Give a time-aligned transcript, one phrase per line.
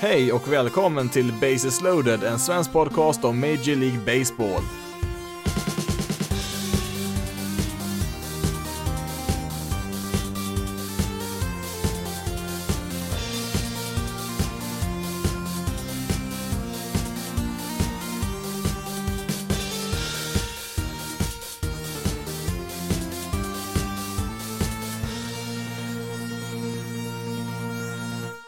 [0.00, 4.62] Hej och välkommen till Bases loaded, en svensk podcast om Major League Baseball.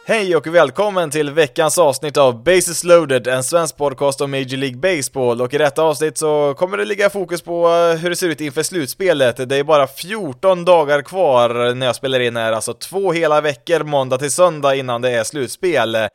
[0.09, 4.77] Hej och välkommen till veckans avsnitt av Bases loaded, en svensk podcast om Major League
[4.77, 8.27] Baseball och i detta avsnitt så kommer det ligga fokus på eh, hur det ser
[8.27, 9.49] ut inför slutspelet.
[9.49, 13.83] Det är bara 14 dagar kvar när jag spelar in här, alltså två hela veckor
[13.83, 15.95] måndag till söndag innan det är slutspel.
[15.95, 16.07] Eh,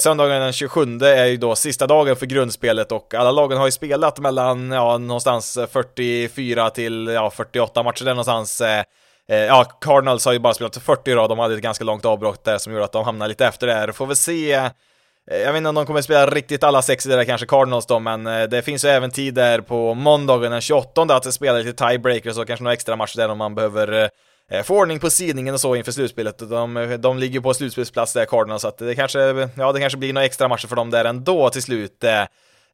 [0.00, 3.72] söndagen den 27 är ju då sista dagen för grundspelet och alla lagen har ju
[3.72, 8.60] spelat mellan, ja, någonstans 44 till, ja, 48 matcher där någonstans.
[8.60, 8.82] Eh,
[9.28, 12.44] Eh, ja, Cardinals har ju bara spelat 40 rad, de hade ett ganska långt avbrott
[12.44, 13.92] där som gjorde att de hamnade lite efter där.
[13.92, 14.52] Får väl se.
[14.52, 17.46] Eh, jag vet inte om de kommer spela riktigt alla sex i det där kanske
[17.46, 21.34] Cardinals då, men eh, det finns ju även tid där på måndagen den 28 att
[21.34, 24.10] spela lite tiebreakers och kanske några extra matcher där om man behöver
[24.50, 26.38] eh, få ordning på sidningen och så inför slutspelet.
[26.38, 30.12] De, de ligger på slutspelsplats där, Cardinals, så att det kanske, ja, det kanske blir
[30.12, 32.04] några extra matcher för dem där ändå till slut.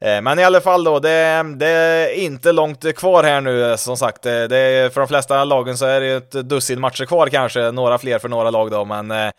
[0.05, 3.77] Eh, men i alla fall då, det, det, är inte långt kvar här nu eh,
[3.77, 4.27] som sagt.
[4.27, 7.71] Eh, det är, för de flesta lagen så är det ett dussin matcher kvar kanske,
[7.71, 9.31] några fler för några lag då, men eh,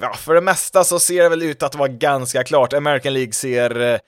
[0.00, 2.72] ja, för det mesta så ser det väl ut att vara ganska klart.
[2.72, 4.00] American League ser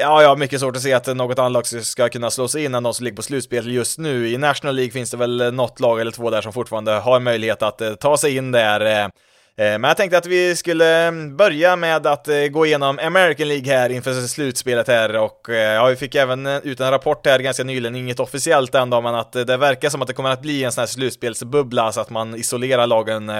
[0.00, 2.64] Ja, jag har mycket svårt att se att något annat lag ska kunna slå sig
[2.64, 4.28] in än de som ligger på slutspel just nu.
[4.28, 7.62] I National League finns det väl något lag eller två där som fortfarande har möjlighet
[7.62, 9.10] att ta sig in där.
[9.58, 13.48] Eh, men jag tänkte att vi skulle mm, börja med att eh, gå igenom American
[13.48, 17.38] League här inför slutspelet här och eh, ja, vi fick även ut en rapport här
[17.38, 20.42] ganska nyligen, inget officiellt än då, men att det verkar som att det kommer att
[20.42, 23.32] bli en sån här slutspelsbubbla så att man isolerar lagen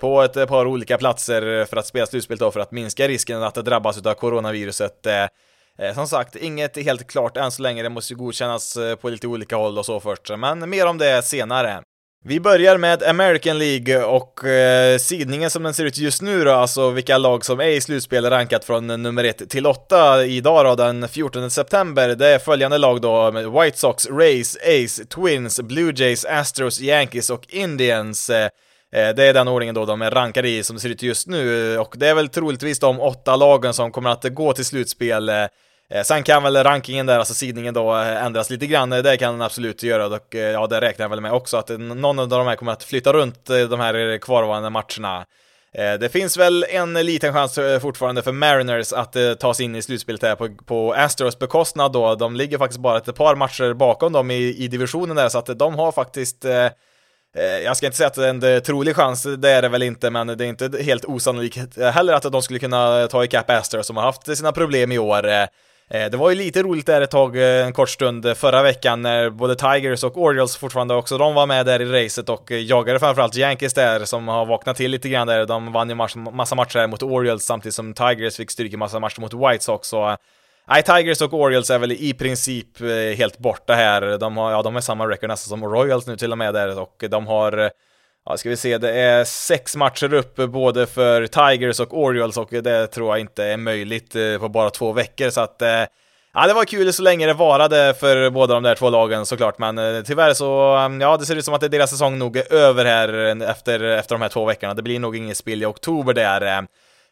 [0.00, 3.54] på ett par olika platser för att spela slutspel då för att minska risken att
[3.54, 5.06] det drabbas av coronaviruset.
[5.94, 9.56] Som sagt, inget helt klart än så länge, det måste ju godkännas på lite olika
[9.56, 11.82] håll och så först, men mer om det senare.
[12.26, 16.52] Vi börjar med American League och eh, sidningen som den ser ut just nu då,
[16.52, 20.74] alltså vilka lag som är i slutspel rankat från nummer 1 till 8 idag då,
[20.84, 22.08] den 14 september.
[22.08, 27.46] Det är följande lag då, White Sox, Rays, Ace, Twins, Blue Jays, Astros, Yankees och
[27.48, 28.30] Indians.
[28.30, 28.48] Eh,
[28.94, 31.28] eh, det är den ordningen då de är rankade i som det ser ut just
[31.28, 35.28] nu och det är väl troligtvis de åtta lagen som kommer att gå till slutspel
[35.28, 35.46] Eh,
[35.90, 39.16] Eh, sen kan väl rankingen där, alltså sidningen då, eh, ändras lite grann, eh, det
[39.16, 42.28] kan den absolut göra och ja, det räknar jag väl med också att någon av
[42.28, 45.26] de här kommer att flytta runt de här kvarvarande matcherna.
[46.00, 50.22] Det finns väl en liten chans fortfarande för Mariners att ta sig in i slutspelet
[50.22, 52.14] här på, på Astros bekostnad då.
[52.14, 55.58] De ligger faktiskt bara ett par matcher bakom dem i, i divisionen där, så att
[55.58, 56.44] de har faktiskt
[57.64, 60.10] jag ska inte säga att det är en trolig chans, det är det väl inte,
[60.10, 63.96] men det är inte helt osannolikt heller att de skulle kunna ta ikapp Astros som
[63.96, 65.48] har haft sina problem i år.
[65.94, 68.62] Eh, det var ju lite roligt där ett tag, eh, en kort stund eh, förra
[68.62, 72.50] veckan när både Tigers och Orioles fortfarande också, de var med där i racet och
[72.50, 75.46] jagade framförallt Yankees där som har vaknat till lite grann där.
[75.46, 75.94] De vann ju
[76.32, 79.88] massa matcher här mot Orioles samtidigt som Tigers fick stryka massa matcher mot White Sox.
[79.88, 80.16] Så
[80.68, 82.80] Nej, Tigers och Orioles är väl i princip
[83.16, 84.18] helt borta här.
[84.18, 86.78] De har, ja, de har samma record nästan som Royals nu till och med där
[86.78, 87.70] och de har
[88.26, 92.48] Ja, ska vi se, det är sex matcher upp både för Tigers och Orioles och
[92.50, 95.84] det tror jag inte är möjligt eh, på bara två veckor så att eh,
[96.36, 99.58] Ja, det var kul så länge det varade för båda de där två lagen såklart,
[99.58, 102.52] men eh, tyvärr så, mm, ja, det ser ut som att deras säsong nog är
[102.52, 104.74] över här efter, efter de här två veckorna.
[104.74, 106.66] Det blir nog inget spel i oktober där.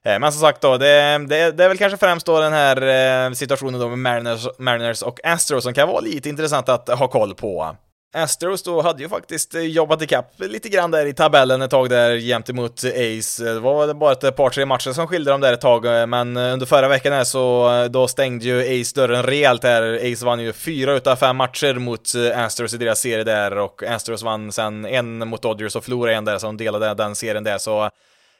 [0.04, 3.80] Men som sagt då, det, det, det är väl kanske främst då den här situationen
[3.80, 7.76] då med Mariners, Mariners och Astros som kan vara lite intressant att ha koll på.
[8.14, 11.90] Astros då hade ju faktiskt eh, jobbat ikapp lite grann där i tabellen ett tag
[11.90, 13.48] där gentemot Ace.
[13.48, 16.08] Eh, det var bara ett eh, par, tre matcher som skilde dem där ett tag,
[16.08, 20.12] men under förra veckan här så då stängde ju Ace dörren rejält här.
[20.12, 24.22] Ace vann ju fyra utav fem matcher mot Astros i deras serie där och Astros
[24.22, 27.58] vann sen en mot Dodgers och förlorade en där, så de delade den serien där,
[27.58, 27.90] så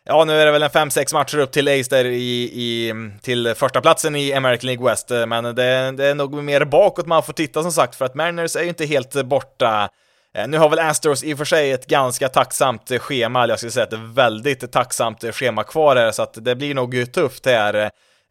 [0.04, 3.54] Ja, nu är det väl en 5-6 matcher upp till Ace där i, i, till
[3.54, 7.22] första platsen i American League West, eh, men det, det, är nog mer bakåt man
[7.22, 9.88] får titta som sagt, för att Mariners är ju inte helt borta.
[10.34, 13.58] Eh, nu har väl Astros i och för sig ett ganska tacksamt schema, eller jag
[13.58, 17.74] skulle säga ett väldigt tacksamt schema kvar här, så att det blir nog tufft här.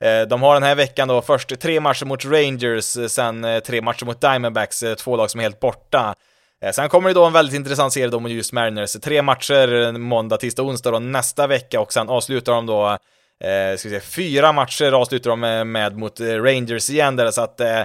[0.03, 4.05] Eh, de har den här veckan då först tre matcher mot Rangers, sen tre matcher
[4.05, 6.15] mot Diamondbacks, två lag som är helt borta.
[6.61, 8.91] Eh, sen kommer det då en väldigt intressant serie då mot just Mariners.
[8.91, 13.77] Tre matcher eh, måndag, tisdag, onsdag då nästa vecka och sen avslutar de då, eh,
[13.77, 17.41] ska vi se, fyra matcher avslutar de med, med mot eh, Rangers igen där, så
[17.41, 17.81] att eh,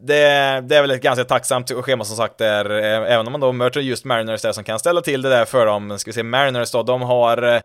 [0.00, 3.52] det, det, är väl ett ganska tacksamt schema som sagt där, även om man då
[3.52, 5.98] möter just Mariners där som kan ställa till det där för dem.
[5.98, 7.62] Ska vi se, Mariners då, de har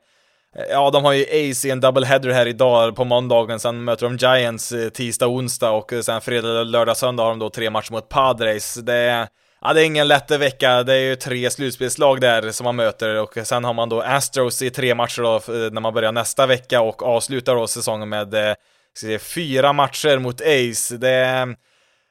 [0.70, 4.18] Ja, de har ju AC en double header här idag på måndagen, sen möter de
[4.18, 8.74] Giants tisdag, onsdag och sen fredag, lördag, söndag har de då tre matcher mot Padres.
[8.74, 9.28] Det är,
[9.68, 13.22] ja, det är ingen lätt vecka, det är ju tre slutspelslag där som man möter
[13.22, 16.46] och sen har man då Astros i tre matcher då eh, när man börjar nästa
[16.46, 18.54] vecka och avslutar då säsongen med eh,
[18.94, 20.98] ska fyra matcher mot Ace.
[20.98, 21.56] Det är,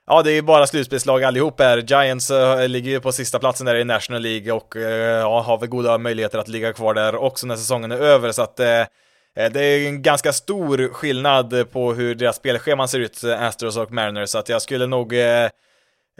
[0.06, 1.78] Ja, det är ju bara slutspelslag allihop här.
[1.78, 4.76] Giants eh, ligger ju på sista platsen där i National League och
[5.20, 8.42] ja, har väl goda möjligheter att ligga kvar där också när säsongen är över, så
[8.42, 13.92] att det är en ganska stor skillnad på hur deras spelscheman ser ut, Astros och
[13.92, 15.14] Mariners, så att jag skulle nog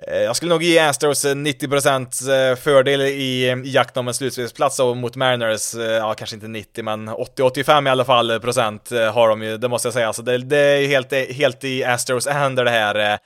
[0.02, 4.80] Eh, jag skulle nog ge Astros eh, 90% eh, fördel i jakten om en slutspelsplats
[4.80, 9.42] och mot Mariners, ja kanske inte 90 men 80-85 i alla fall procent har de
[9.42, 10.12] ju, det måste jag säga.
[10.12, 13.18] Så det, det är helt, helt i Astros händer det här.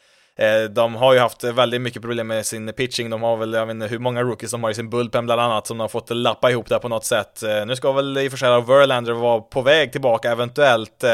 [0.68, 3.74] De har ju haft väldigt mycket problem med sin pitching, de har väl, jag vet
[3.74, 6.10] inte hur många rookies de har i sin bullpen bland annat, som de har fått
[6.10, 7.42] lappa ihop där på något sätt.
[7.66, 11.04] Nu ska väl i och för sig Verlander vara på väg tillbaka eventuellt,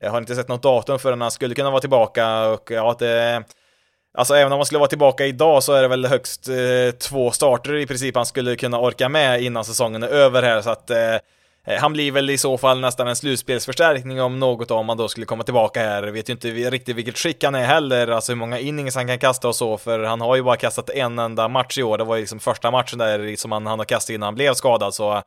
[0.00, 3.44] jag har inte sett något datum förrän han skulle kunna vara tillbaka och ja, det
[4.14, 7.30] Alltså även om han skulle vara tillbaka idag så är det väl högst eh, två
[7.30, 10.90] starter i princip han skulle kunna orka med innan säsongen är över här så att
[10.90, 11.14] eh,
[11.66, 15.08] eh han blir väl i så fall nästan en slutspelsförstärkning om något om han då
[15.08, 16.02] skulle komma tillbaka här.
[16.02, 19.18] Vet ju inte riktigt vilket skick han är heller, alltså hur många innings han kan
[19.18, 21.98] kasta och så, för han har ju bara kastat en enda match i år.
[21.98, 24.54] Det var ju liksom första matchen där som han, han har kastat innan han blev
[24.54, 25.22] skadad, så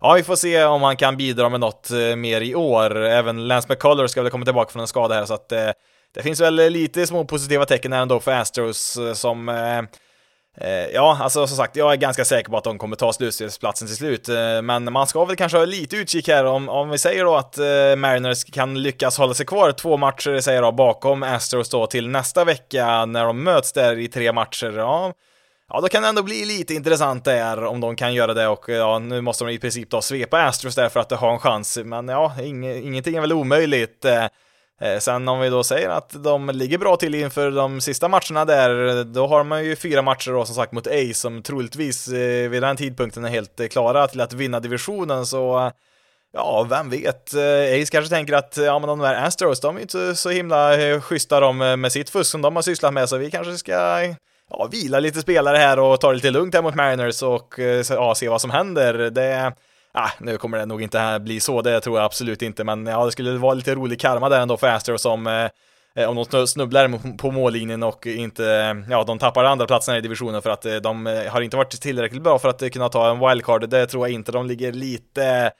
[0.00, 2.96] ja, vi får se om han kan bidra med något eh, mer i år.
[2.96, 5.70] Även Lance McCullers ska väl komma tillbaka från en skada här, så att eh,
[6.16, 9.78] det finns väl lite små positiva tecken här ändå för Astros eh, som eh,
[10.60, 13.88] eh, ja, alltså som sagt, jag är ganska säker på att de kommer ta slutspelsplatsen
[13.88, 14.28] till slut,
[14.62, 17.58] men man ska väl kanske ha lite utkik här om, om vi säger då att
[17.98, 22.44] Mariners kan lyckas hålla sig kvar två matcher, säger jag bakom Astros då till nästa
[22.44, 25.12] vecka när de möts där i tre matcher, ja.
[25.68, 28.68] Ja, då kan det ändå bli lite intressant där om de kan göra det och
[28.68, 31.78] ja, nu måste de i princip då svepa Astros där för att ha en chans,
[31.84, 34.04] men ja, ingenting är väl omöjligt.
[34.80, 38.44] Eh, sen om vi då säger att de ligger bra till inför de sista matcherna
[38.44, 42.48] där, då har man ju fyra matcher då som sagt mot Ace som troligtvis eh,
[42.48, 45.70] vid den tidpunkten är helt eh, klara till att vinna divisionen, så
[46.32, 47.34] ja, vem vet?
[47.82, 50.70] Ace kanske tänker att ja, men de där Astros, de är inte så himla
[51.00, 53.72] schyssta de med sitt fusk som de har sysslat med, så vi kanske ska
[54.50, 57.54] ja, vila lite spelare här och ta det lite lugnt här mot Mariners och
[57.88, 58.94] ja, se vad som händer.
[58.94, 59.52] Det
[59.98, 62.86] Ah, nu kommer det nog inte här bli så, det tror jag absolut inte, men
[62.86, 65.48] ja, det skulle vara lite rolig karma där ändå för Astros som eh,
[65.96, 70.00] eh, om de snubblar på mållinjen och inte, eh, ja, de tappar andra platsen i
[70.00, 73.10] divisionen för att eh, de eh, har inte varit tillräckligt bra för att kunna ta
[73.10, 75.52] en wildcard, det tror jag inte, de ligger lite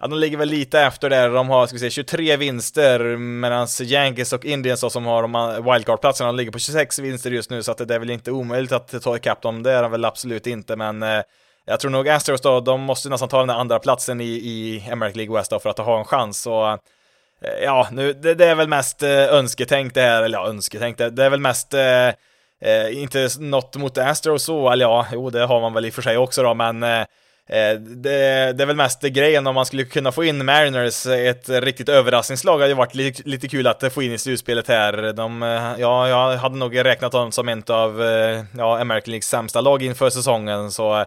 [0.00, 3.66] Ja, de ligger väl lite efter där, de har, ska vi säga, 23 vinster, medan
[3.80, 5.32] Yankees och Indians då, som har de
[5.72, 8.72] wildcard-platserna, de ligger på 26 vinster just nu, så att det är väl inte omöjligt
[8.72, 11.04] att ta ikapp dem, det är de väl absolut inte, men
[11.64, 14.88] jag tror nog Astros då, de måste nästan ta den där andra platsen i, i
[14.92, 16.42] American League West då för att ha en chans.
[16.42, 16.78] Så
[17.44, 20.98] eh, ja, nu, det, det är väl mest eh, önsketänkt det här, eller ja, önsketänkt,
[20.98, 22.08] det, det är väl mest eh,
[22.60, 25.94] eh, inte något mot Astros så, eller ja, jo, det har man väl i och
[25.94, 27.00] för sig också då, men eh,
[27.48, 31.26] eh det, det, är väl mest grejen om man skulle kunna få in Mariners, eh,
[31.26, 35.12] ett riktigt överraskningslag hade ju varit li, lite kul att få in i slutspelet här.
[35.12, 35.42] De,
[35.78, 38.02] ja, jag hade nog räknat dem som en av
[38.58, 41.04] ja, American Leagues sämsta lag inför säsongen, så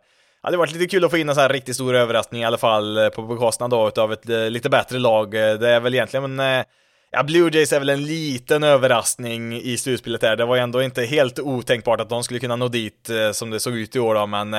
[0.52, 2.58] det varit lite kul att få in en sån här riktigt stor överraskning i alla
[2.58, 5.36] fall eh, på bekostnad då utav ett eh, lite bättre lag.
[5.36, 6.64] Eh, det är väl egentligen men,
[7.12, 10.36] Ja, Blue Jays är väl en liten överraskning i slutspelet där.
[10.36, 13.60] Det var ju ändå inte helt otänkbart att de skulle kunna nå dit som det
[13.60, 14.54] såg ut i år då, men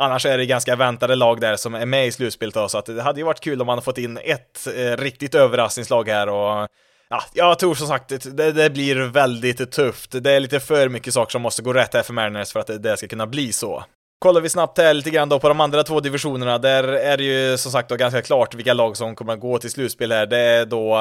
[0.00, 2.86] annars är det ganska väntade lag där som är med i slutspelet då, så att
[2.86, 6.28] det hade ju varit kul om man hade fått in ett eh, riktigt överraskningslag här
[6.28, 6.68] och
[7.12, 10.22] Ja, jag tror som sagt det, det blir väldigt tufft.
[10.22, 12.66] Det är lite för mycket saker som måste gå rätt här för Mariners för att
[12.66, 13.84] det, det ska kunna bli så.
[14.22, 17.24] Kollar vi snabbt här lite grann då på de andra två divisionerna, där är det
[17.24, 20.26] ju som sagt då ganska klart vilka lag som kommer att gå till slutspel här.
[20.26, 20.98] Det är då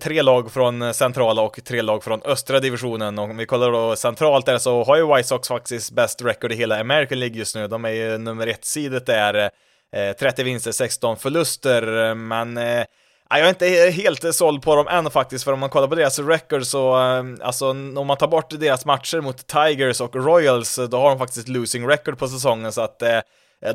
[0.00, 3.18] tre lag från centrala och tre lag från östra divisionen.
[3.18, 6.52] Och om vi kollar då centralt där så har ju White Sox faktiskt bäst record
[6.52, 7.68] i hela American League just nu.
[7.68, 9.50] De är ju nummer ett-sidet där,
[9.96, 12.84] eh, 30 vinster, 16 förluster, men eh,
[13.28, 13.66] jag är inte
[14.02, 17.24] helt såld på dem än faktiskt, för om man kollar på deras record så, eh,
[17.42, 21.18] alltså om man tar bort deras matcher mot Tigers och Royals, eh, då har de
[21.18, 23.18] faktiskt losing record på säsongen, så att eh,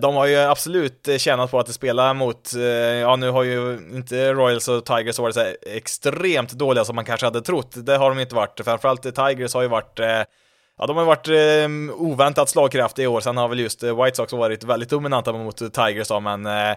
[0.01, 2.53] de har ju absolut tjänat på att spela mot,
[3.01, 7.25] ja nu har ju inte Royals och Tigers varit så extremt dåliga som man kanske
[7.25, 9.99] hade trott, det har de inte varit, framförallt Tigers har ju varit
[10.77, 14.33] Ja, de har varit eh, oväntat slagkraftiga i år, sen har väl just White Sox
[14.33, 16.75] varit väldigt dominanta mot Tigers då, men Eh,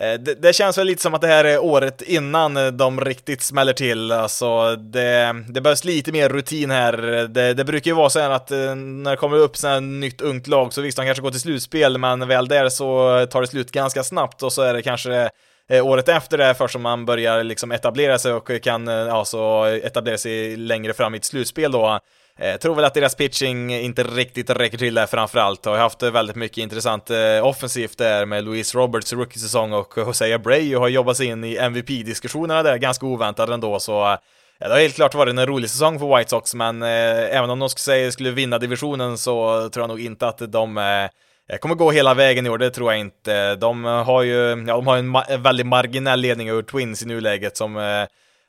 [0.00, 3.42] Eh, det, det, känns väl lite som att det här är året innan de riktigt
[3.42, 6.96] smäller till, alltså det, det behövs lite mer rutin här.
[7.28, 9.80] Det, det brukar ju vara så här att eh, när det kommer upp så här
[9.80, 12.86] nytt ungt lag så visst, de kanske går till slutspel, men väl där så
[13.30, 15.30] tar det slut ganska snabbt och så är det kanske
[15.68, 19.38] eh, året efter det först som man börjar liksom etablera sig och kan alltså
[19.82, 22.00] etablera sig längre fram i ett slutspel då.
[22.38, 25.64] Jag tror väl att deras pitching inte riktigt räcker till där framförallt.
[25.64, 30.34] Har haft eh, väldigt mycket intressant eh, offensivt där med Louise Roberts rookie-säsong och Jose
[30.34, 34.18] Abreu har jobbat sig in i MVP-diskussionerna där ganska oväntat ändå så
[34.58, 37.50] Ja, det har helt klart varit en rolig säsong för White Sox, men eh, även
[37.50, 41.74] om de skulle, skulle vinna divisionen så tror jag nog inte att de eh, kommer
[41.74, 43.54] gå hela vägen i år, det tror jag inte.
[43.54, 47.06] De har ju, ja, de har en, ma en väldigt marginell ledning över Twins i
[47.06, 48.06] nuläget som eh,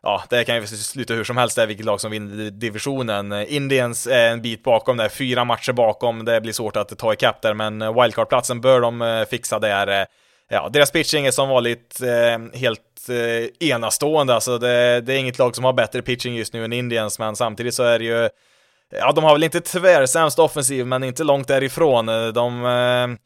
[0.08, 3.32] Ja, det kan ju sluta hur som helst, det är vilket lag som vinner divisionen.
[3.32, 7.14] Eh, Indians är en bit bakom där, fyra matcher bakom, det blir svårt att ta
[7.14, 10.08] ikapp där, men eh, wildcard-platsen bör de eh, fixa där.
[10.50, 15.40] Ja, deras pitching är som vanligt eh, helt eh, enastående, alltså det, det, är inget
[15.40, 18.30] lag som har bättre pitching just nu än Indians, men samtidigt så är det ju,
[18.92, 22.06] ja de har väl inte tvärsämst offensiv, men inte långt därifrån.
[22.34, 23.18] De, eh,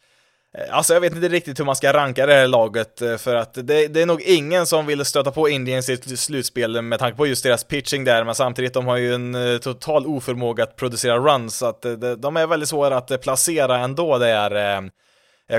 [0.57, 3.35] Eh, alltså jag vet inte riktigt hur man ska ranka det här laget, eh, för
[3.35, 6.99] att det, det, är nog ingen som vill stöta på Indien i ett slutspel med
[6.99, 10.63] tanke på just deras pitching där, men samtidigt de har ju en eh, total oförmåga
[10.63, 11.81] att producera runs, så att
[12.17, 14.89] de är väldigt svåra att placera ändå där.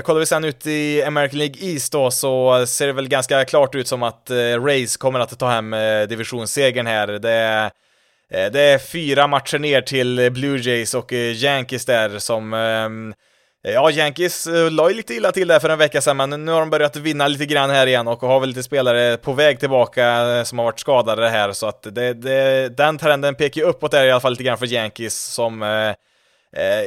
[0.03, 3.75] Kollar vi sen ut i American League East då så ser det väl ganska klart
[3.75, 4.31] ut som att
[4.65, 5.75] Rays kommer att ta hem
[6.09, 7.07] divisionssegern här.
[7.07, 7.71] Det är,
[8.49, 13.13] det är fyra matcher ner till Blue Jays och Yankees där som ehm,
[13.65, 16.51] Ja, Yankees eh, la ju lite illa till där för en vecka sedan, men nu
[16.51, 19.59] har de börjat vinna lite grann här igen och har väl lite spelare på väg
[19.59, 23.67] tillbaka eh, som har varit skadade här, så att det, det, den trenden pekar ju
[23.67, 25.95] uppåt där i alla fall lite grann för Yankees som eh,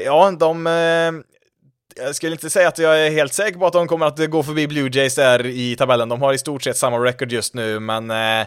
[0.05, 0.67] Ja, de
[1.97, 4.43] jag skulle inte säga att jag är helt säker på att de kommer att gå
[4.43, 6.09] förbi Blue Jays där i tabellen.
[6.09, 8.47] De har i stort sett samma record just nu, men eh,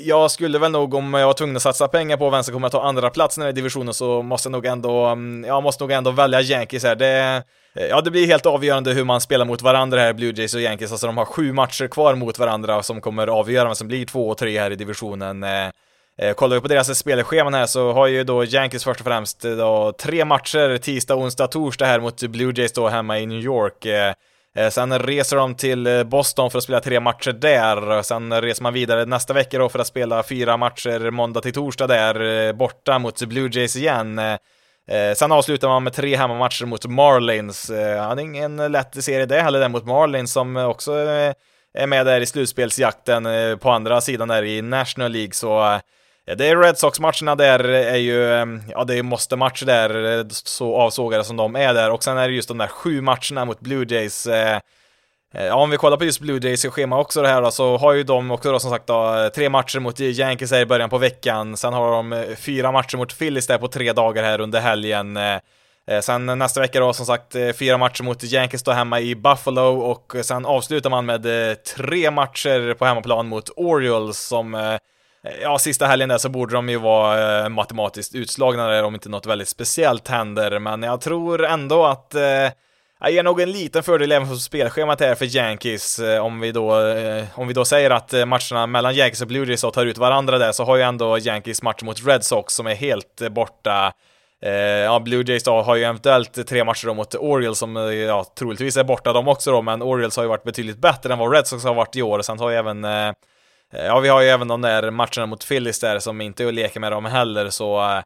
[0.00, 2.66] jag skulle väl nog, om jag var tvungen att satsa pengar på vem som kommer
[2.66, 5.92] att ta andra platsen i divisionen, så måste jag nog ändå, mm, jag måste nog
[5.92, 6.96] ändå välja Yankees här.
[6.96, 7.42] Det,
[7.74, 10.60] eh, ja, det blir helt avgörande hur man spelar mot varandra här, Blue Jays och
[10.60, 10.92] Yankees.
[10.92, 14.28] Alltså de har sju matcher kvar mot varandra som kommer avgöra vem som blir två
[14.28, 15.42] och tre här i divisionen.
[15.42, 15.70] Eh,
[16.18, 19.40] eh, kollar vi på deras spelscheman här så har ju då Yankees först och främst
[19.40, 23.86] då, tre matcher tisdag, onsdag, torsdag här mot Blue Jays då hemma i New York.
[24.58, 28.02] Eh, sen reser de till eh, Boston för att spela tre matcher där.
[28.02, 31.86] Sen reser man vidare nästa vecka då för att spela fyra matcher måndag till torsdag
[31.86, 34.20] där eh, borta mot Blue Jays igen.
[35.16, 37.70] sen avslutar man med tre hemmamatcher mot Marlins.
[37.70, 40.92] Ja, det är ingen lätt serie det heller, där mot Marlins som också
[41.78, 45.32] är med där i slutspelsjakten på andra sidan där i National League.
[45.32, 45.80] Så
[46.28, 50.18] Eh, det är Red Sox-matcherna där eh, är ju, ehm, ja det är måste-matcher där,
[50.18, 51.90] eh, så avsågade som de är där.
[51.90, 54.26] Och sen är det just de där sju matcherna mot Blue Jays.
[54.26, 54.60] Eh,
[55.32, 57.92] ja, om vi kollar på just Blue Jays schema också det här då, så har
[57.92, 60.98] ju de också då som sagt då, tre matcher mot Yankees här i början på
[60.98, 61.56] veckan.
[61.56, 65.18] Sen har de fyra matcher mot Phillies där på tre dagar här under helgen.
[66.02, 70.16] Sen nästa vecka då som sagt fyra matcher mot Yankees då hemma i Buffalo och
[70.22, 71.26] sen avslutar man med
[71.76, 74.78] tre matcher på hemmaplan mot Orioles som
[75.42, 79.08] Ja, sista helgen där så borde de ju vara eh, matematiskt utslagna där om inte
[79.08, 82.22] något väldigt speciellt händer, men jag tror ändå att eh,
[83.00, 86.52] jag ger nog en liten fördel även för spelschemat här för Yankees, eh, om vi
[86.52, 89.86] då, eh, om vi då säger att eh, matcherna mellan Yankees och Blue Jays tar
[89.86, 93.28] ut varandra där, så har ju ändå Yankees match mot Red Sox som är helt
[93.30, 93.92] borta.
[94.42, 98.24] Eh, ja, Blue Jays då har ju eventuellt tre matcher då mot Orioles som ja,
[98.38, 101.32] troligtvis är borta de också då, men Orioles har ju varit betydligt bättre än vad
[101.32, 103.12] Red Sox har varit i år, sen har ju även Eh,
[103.72, 106.48] Eh, ja, vi har ju även de där matcherna mot Phillies där som inte är
[106.48, 108.02] att leka med dem heller, så eh,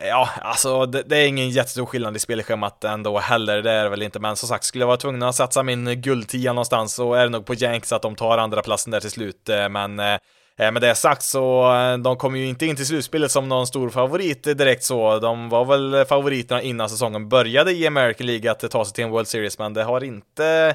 [0.00, 3.90] Ja, alltså det, det, är ingen jättestor skillnad i spelschemat ändå heller, det är det
[3.90, 7.14] väl inte, men som sagt, skulle jag vara tvungen att satsa min guldtia någonstans så
[7.14, 10.00] är det nog på Yanks att de tar andra platsen där till slut, eh, men
[10.00, 10.18] eh,
[10.56, 11.72] med det sagt så,
[12.04, 15.18] de kom ju inte in till slutspelet som någon stor favorit direkt så.
[15.18, 19.10] De var väl favoriterna innan säsongen började i American League att ta sig till en
[19.10, 20.74] World Series, men det har inte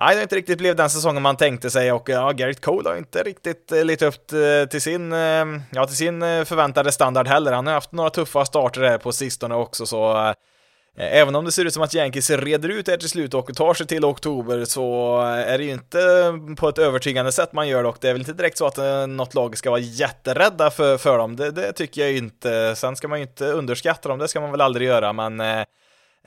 [0.00, 2.88] Nej, det har inte riktigt blivit den säsongen man tänkte sig och ja, Garrett Cole
[2.88, 6.92] har inte riktigt eh, lite upp eh, till sin, eh, ja, till sin eh, förväntade
[6.92, 7.52] standard heller.
[7.52, 10.34] Han har haft några tuffa starter här på sistone också, så
[10.96, 13.74] Även om det ser ut som att Yankees reder ut det till slut och tar
[13.74, 15.98] sig till oktober så är det ju inte
[16.56, 18.78] på ett övertygande sätt man gör det och det är väl inte direkt så att
[19.08, 21.36] något lag ska vara jätterädda för, för dem.
[21.36, 22.74] Det, det tycker jag inte.
[22.76, 25.64] Sen ska man ju inte underskatta dem, det ska man väl aldrig göra, men Eh,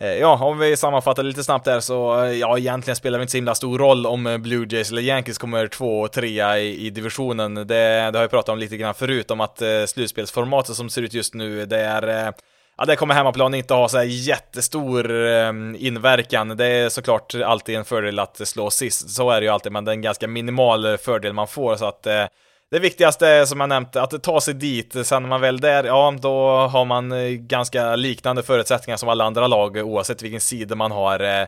[0.01, 3.31] Eh, ja, om vi sammanfattar lite snabbt där så, eh, ja, egentligen spelar det inte
[3.31, 6.85] så himla stor roll om eh, Blue Jays eller Yankees kommer två och trea i,
[6.85, 7.55] i divisionen.
[7.55, 11.01] Det, det, har jag pratat om lite grann förut, om att eh, slutspelsformatet som ser
[11.01, 12.31] ut just nu, det är eh,
[12.77, 16.57] Ja, det kommer hemmaplan inte ha så här jättestor eh, inverkan.
[16.57, 19.85] Det är såklart alltid en fördel att slå sist, så är det ju alltid, men
[19.85, 22.07] det är en ganska minimal fördel man får, så att
[22.75, 24.95] det viktigaste är som jag nämnt, att ta sig dit.
[25.07, 29.23] Sen när man väl där, ja, då har man eh, ganska liknande förutsättningar som alla
[29.23, 31.47] andra lag, eh, oavsett vilken sida man har.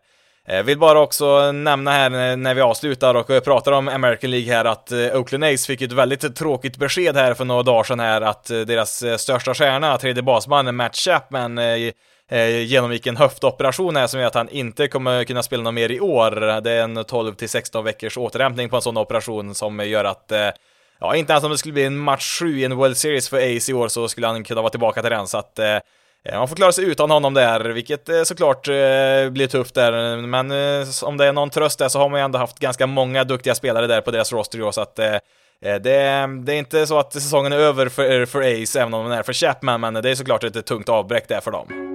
[0.49, 4.65] Jag Vill bara också nämna här när vi avslutar och pratar om American League här
[4.65, 8.45] att Oakland A's fick ett väldigt tråkigt besked här för några dagar sedan här att
[8.45, 11.59] deras största stjärna, tredje basmannen Matt Chapman,
[12.65, 15.99] genomgick en höftoperation här som gör att han inte kommer kunna spela något mer i
[15.99, 16.61] år.
[16.61, 20.31] Det är en 12 till 16 veckors återhämtning på en sån operation som gör att
[20.99, 23.37] Ja, inte ens om det skulle bli en match 7 i en World Series för
[23.37, 25.75] Ace i år så skulle han kunna vara tillbaka till den, så att eh,
[26.25, 30.17] eh man får klara sig utan honom där, vilket eh, såklart eh, blir tufft där,
[30.17, 32.87] men eh, om det är någon tröst där så har man ju ändå haft ganska
[32.87, 35.19] många duktiga spelare där på deras roster i år, så att eh, eh,
[35.61, 35.79] det,
[36.43, 39.23] det, är inte så att säsongen är över för, för Ace, även om den är
[39.23, 41.86] för Chapman, men det är såklart ett tungt avbräck där för dem.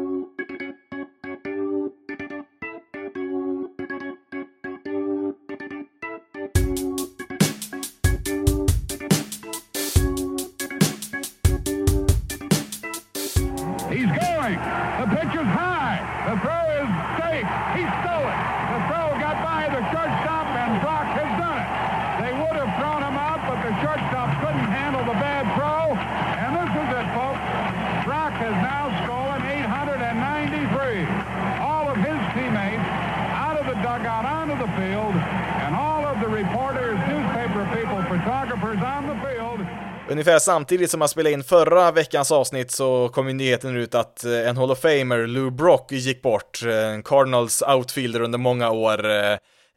[40.22, 44.24] Ungefär samtidigt som man spelade in förra veckans avsnitt så kom ju nyheten ut att
[44.24, 46.60] eh, en Hall of Famer, Lou Brock, gick bort.
[46.66, 49.10] Eh, en Cardinals outfielder under många år.
[49.10, 49.32] Eh,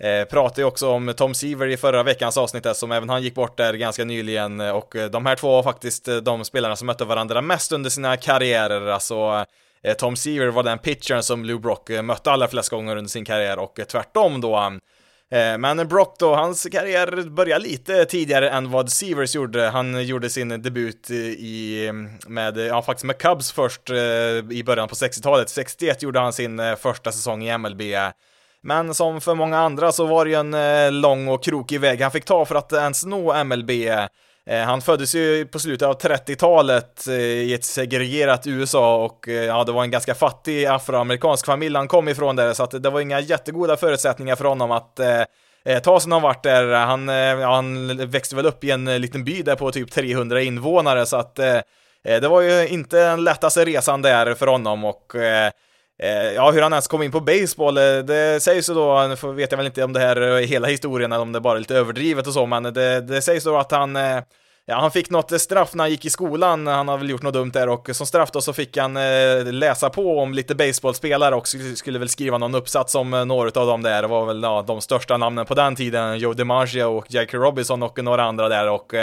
[0.10, 3.24] eh, pratade ju också om Tom Seaver i förra veckans avsnitt där, som även han
[3.24, 7.06] gick bort där ganska nyligen och de här två var faktiskt de spelarna som mötte
[7.06, 9.46] varandra mest under sina karriärer, alltså
[9.98, 13.60] Tom Seaver var den pitchern som Lou Brock mötte allra flest gånger under sin karriär
[13.60, 14.80] och tvärtom då
[15.36, 19.68] Eh, men Brock då, hans karriär började lite tidigare än vad Severs gjorde.
[19.68, 21.92] Han gjorde sin debut i,
[22.28, 23.98] med, ja faktiskt med Cubs först eh,
[24.52, 25.50] i början på 60-talet.
[25.50, 27.82] 61 gjorde han sin eh, första säsong i MLB.
[28.62, 32.12] Men som för många andra så var det ju en lång och krokig väg han
[32.12, 33.72] fick ta för att ens nå MLB.
[34.50, 39.46] Eh, han föddes ju på slutet av 30-talet eh, i ett segregerat USA och eh,
[39.46, 42.90] ja, det var en ganska fattig afroamerikansk familj han kom ifrån där, så att det
[42.90, 46.74] var inga jättegoda förutsättningar för honom att eh, ta sig någon vart där.
[46.74, 51.06] Han, ja, han växte väl upp i en liten by där på typ 300 invånare,
[51.06, 51.60] så att eh,
[52.04, 55.52] det var ju inte den lättaste resan där för honom och eh,
[56.04, 59.34] Eh, ja, hur han ens kom in på baseball, eh, det sägs ju då, nu
[59.34, 61.60] vet jag väl inte om det här är hela historien eller om det bara är
[61.60, 63.98] lite överdrivet och så, men det, det sägs då att han
[64.68, 67.34] Ja, han fick något straff när han gick i skolan, han har väl gjort något
[67.34, 68.94] dumt där och som straff då så fick han
[69.60, 73.82] läsa på om lite baseballspelare och skulle väl skriva någon uppsats om några av dem
[73.82, 77.40] där, det var väl ja, de största namnen på den tiden, Joe DiMaggio och Jackie
[77.40, 78.94] Robinson och några andra där och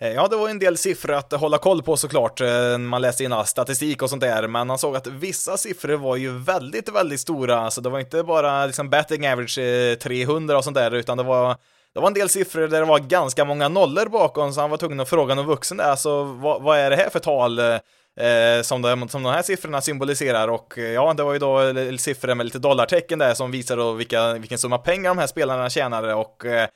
[0.00, 3.02] Eh, ja, det var en del siffror att hålla koll på såklart, eh, när man
[3.02, 6.88] läste in statistik och sånt där, men han såg att vissa siffror var ju väldigt,
[6.88, 10.94] väldigt stora, så det var inte bara liksom betting average eh, 300 och sånt där,
[10.94, 11.56] utan det var
[11.94, 14.76] det var en del siffror där det var ganska många nollor bakom, så han var
[14.76, 17.58] tvungen att fråga någon vuxen där, alltså vad, vad är det här för tal?
[17.58, 21.58] Eh, som, de, som de här siffrorna symboliserar och ja, det var ju då
[21.98, 25.70] siffror med lite dollartecken där som visar då vilka, vilken summa pengar de här spelarna
[25.70, 26.68] tjänade och eh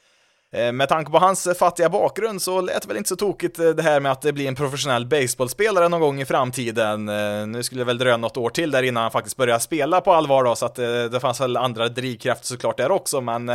[0.54, 3.68] Eh, med tanke på hans fattiga bakgrund så lät det väl inte så tokigt eh,
[3.68, 7.08] det här med att bli en professionell baseballspelare någon gång i framtiden.
[7.08, 10.00] Eh, nu skulle det väl dröja något år till där innan han faktiskt började spela
[10.00, 13.48] på allvar då, så att det fanns väl andra drivkrafter såklart där också, men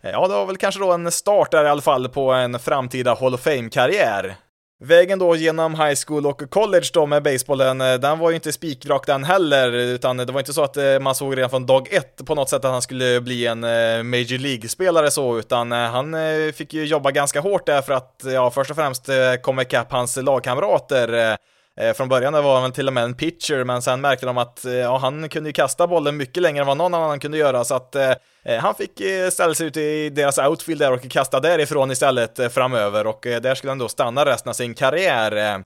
[0.00, 3.14] Ja, det var väl kanske då en start där i alla fall på en framtida
[3.14, 4.36] Hall of Fame-karriär.
[4.80, 8.52] Vägen då genom high school och college då med basebollen, eh, den var ju inte
[8.52, 11.88] spikrak den heller, utan det var inte så att eh, man såg redan från dag
[11.92, 16.16] ett på något sätt att han skulle bli en eh, Major League-spelare så, utan han
[16.54, 19.08] fick ju jobba ganska hårt där för att, ja, först och främst
[19.42, 21.36] komma ikapp hans lagkamrater
[21.80, 24.64] Eh, från början var han till och med en pitcher, men sen märkte de att
[24.64, 27.64] eh, ja, han kunde ju kasta bollen mycket längre än vad någon annan kunde göra,
[27.64, 28.12] så att eh,
[28.44, 32.52] eh han fick eh, ställa sig ut i deras outfield där och kasta därifrån istället
[32.52, 35.64] framöver, och där skulle han då stanna resten av sin karriär.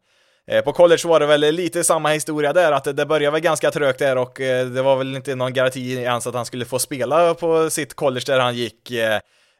[0.64, 3.98] På college var det väl lite samma historia där, att det började väl ganska trögt
[3.98, 4.32] där och
[4.74, 8.24] det var väl inte någon garanti ens att han skulle få spela på sitt college
[8.26, 8.92] där han gick.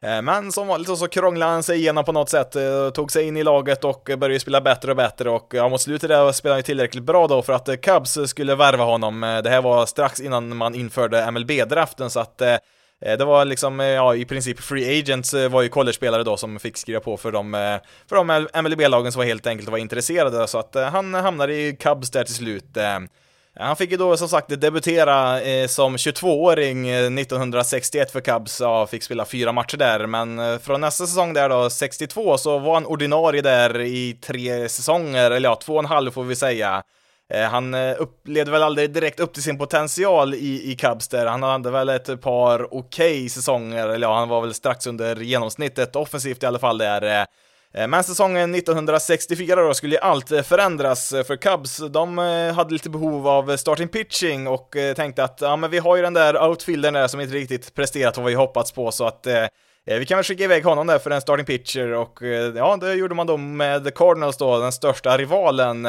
[0.03, 3.27] Eh, men som vanligt så krånglade han sig igenom på något sätt, eh, tog sig
[3.27, 6.57] in i laget och började spela bättre och bättre och ja, mot slutet där spelade
[6.57, 9.41] han tillräckligt bra då för att eh, Cubs skulle värva honom.
[9.43, 12.37] Det här var strax innan man införde MLB-draften så att
[12.99, 16.99] det var liksom, ja, i princip free agents var ju college-spelare då som fick skriva
[16.99, 21.13] på för de, för de MLB-lagen som var helt enkelt var intresserade, så att han
[21.13, 22.77] hamnade i Cubs där till slut.
[23.59, 28.87] Han fick ju då som sagt debutera eh, som 22-åring 1961 eh, för Cubs, ja,
[28.87, 32.73] fick spela fyra matcher där, men eh, från nästa säsong där då, 62, så var
[32.73, 36.83] han ordinarie där i tre säsonger, eller ja, två och en halv får vi säga.
[37.33, 41.25] Eh, han upplevde väl aldrig direkt upp till sin potential i, i Cubs där.
[41.25, 45.15] Han hade väl ett par okej okay säsonger, eller ja, han var väl strax under
[45.15, 47.25] genomsnittet offensivt i alla fall där.
[47.77, 51.77] Eh, men säsongen 1964 då skulle ju allt eh, förändras eh, för Cubs.
[51.77, 52.17] De
[52.55, 56.13] hade lite behov av starting pitching och tänkte att ja, men vi har ju den
[56.13, 59.45] där outfieldern där som inte riktigt presterat vad vi hoppats på så att eh,
[59.85, 62.19] vi kan väl skicka iväg honom där för en starting pitcher och
[62.55, 65.87] ja, det gjorde man då med Cardinals då, den största rivalen.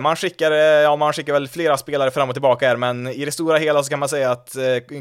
[0.00, 3.32] Man skickar, ja man skickar väl flera spelare fram och tillbaka här, men i det
[3.32, 4.56] stora hela så kan man säga att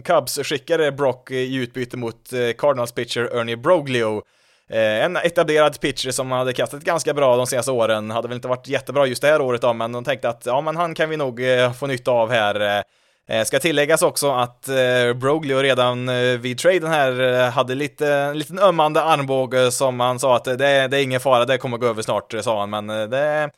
[0.06, 4.24] Cubs skickade Brock i utbyte mot Cardinals pitcher Ernie Broglio.
[4.70, 8.48] Eh, en etablerad pitcher som hade kastat ganska bra de senaste åren, hade väl inte
[8.48, 11.10] varit jättebra just det här året då, men de tänkte att ja, men han kan
[11.10, 12.84] vi nog eh, få nytta av här.
[13.30, 14.70] Eh, ska tilläggas också att
[15.16, 16.10] Broglio redan
[16.42, 20.98] vid traden här hade lite, en liten ömmande armbåge som han sa att det, det
[20.98, 23.50] är ingen fara, det kommer gå över snart, sa han, men det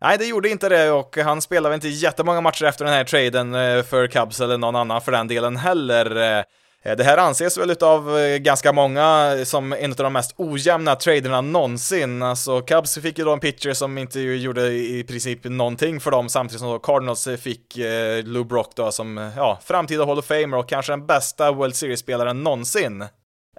[0.00, 3.04] Nej, det gjorde inte det och han spelade väl inte jättemånga matcher efter den här
[3.04, 3.52] traden
[3.84, 6.44] för Cubs eller någon annan för den delen heller.
[6.86, 10.96] Eh, det här anses väl utav eh, ganska många som en av de mest ojämna
[10.96, 12.22] traderna någonsin.
[12.22, 16.28] Alltså Cubs fick ju då en pitcher som inte gjorde i princip någonting för dem
[16.28, 20.68] samtidigt som Cardinals fick eh, Lou Brock då som, ja, framtida Hall of Famer och
[20.68, 23.04] kanske den bästa World Series-spelaren någonsin.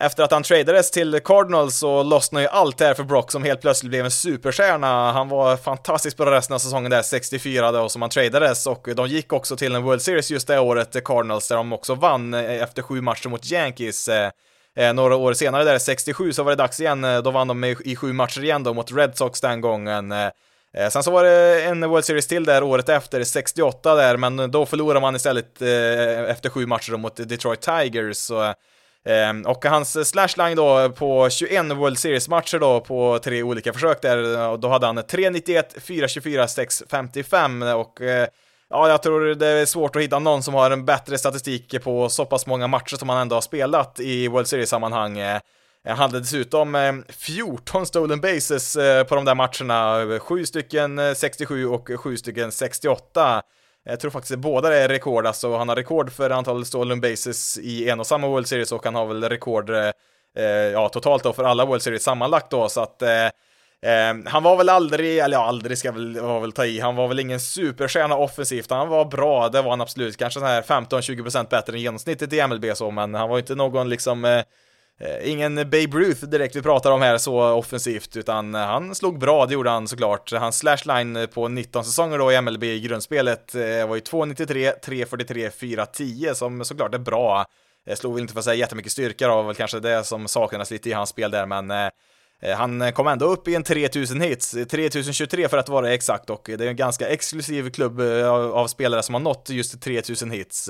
[0.01, 3.61] Efter att han tradades till Cardinals så lossnade ju allt där för Brock som helt
[3.61, 5.11] plötsligt blev en superstjärna.
[5.11, 9.07] Han var fantastiskt bra resten av säsongen där, 64 då som han tradades och de
[9.07, 12.63] gick också till en World Series just det året, Cardinals, där de också vann eh,
[12.63, 14.07] efter sju matcher mot Yankees.
[14.07, 14.31] Eh,
[14.75, 17.95] eh, några år senare där, 67, så var det dags igen, då vann de i
[17.95, 20.13] sju matcher igen då mot Red Sox den gången.
[20.91, 24.65] Sen så var det en World Series till där året efter, 68 där, men då
[24.65, 28.17] förlorade man istället efter sju matcher mot Detroit Tigers.
[28.17, 28.53] Så
[29.07, 34.49] Ehm, och hans slashline då på 21 World Series-matcher då på tre olika försök där,
[34.49, 38.27] och då hade han 3.91, 4.24, 6.55 och eh,
[38.69, 42.09] Ja, jag tror det är svårt att hitta någon som har en bättre statistik på
[42.09, 45.17] så pass många matcher som han ändå har spelat i World Series-sammanhang.
[45.17, 45.39] Eh,
[45.85, 51.67] han hade dessutom eh, 14 stolen bases eh, på de där matcherna, 7 stycken 67
[51.67, 53.41] och 7 stycken 68.
[53.89, 57.57] Jag tror faktiskt att båda är rekord, alltså han har rekord för antal stolen bases
[57.57, 59.91] i en och samma World Series och han har väl rekord, eh,
[60.37, 63.25] eh, ja totalt då för alla World Series sammanlagt då, så att eh,
[63.91, 66.95] eh, han var väl aldrig, eller ja, aldrig ska väl, var väl ta i, han
[66.95, 70.61] var väl ingen superstjärna offensivt, han var bra, det var han absolut, kanske så här
[70.61, 74.43] 15-20% bättre än genomsnittet i MLB så, men han var inte någon liksom eh,
[74.99, 79.19] Eh, ingen Babe Ruth direkt vi pratar om här så offensivt, utan eh, han slog
[79.19, 80.31] bra, det gjorde han såklart.
[80.31, 85.49] Hans slashline på 19 säsonger då i MLB i grundspelet eh, var ju 2,93, 3,43,
[85.49, 87.45] 4,10 som såklart är bra.
[87.95, 90.89] Slog väl inte för att säga jättemycket styrka då, väl kanske det som saknades lite
[90.89, 91.91] i hans spel där, men
[92.57, 96.65] han kom ändå upp i en 3000 hits, 3023 för att vara exakt, och det
[96.65, 98.01] är en ganska exklusiv klubb
[98.53, 100.69] av spelare som har nått just 3000 hits.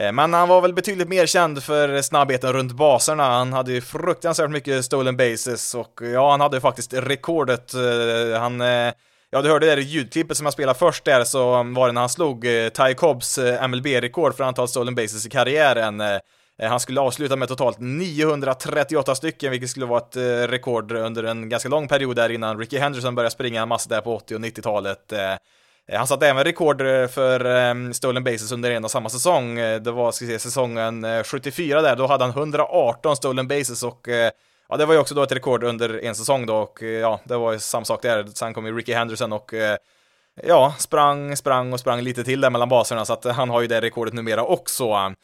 [0.00, 3.24] Eh, men han var väl betydligt mer känd för snabbheten runt baserna.
[3.24, 7.74] Han hade ju fruktansvärt mycket stolen bases och ja, han hade ju faktiskt rekordet.
[7.74, 8.92] Eh, han, eh,
[9.30, 12.00] ja, du hörde det där ljudklippet som jag spelade först där så var det när
[12.00, 16.02] han slog Ty Cobbs MLB-rekord för antal stolen bases i karriären.
[16.62, 20.16] Han skulle avsluta med totalt 938 stycken, vilket skulle vara ett
[20.50, 24.00] rekord under en ganska lång period där innan Ricky Henderson började springa en massa där
[24.00, 25.12] på 80 och 90-talet.
[25.90, 29.58] Eh, han satte även rekord eh, för ehm, stolen bases under en och samma säsong.
[29.58, 34.08] Eh, det var, ska se, säsongen 74 där, då hade han 118 stolen bases och
[34.68, 37.36] ja, det var ju också då ett rekord under en säsong då och ja, det
[37.36, 38.26] var ju samma sak där.
[38.34, 39.54] Sen kom ju Ricky Henderson och
[40.42, 43.66] ja, sprang, sprang och sprang lite till där mellan baserna så att han har ju
[43.66, 45.14] det rekordet numera också.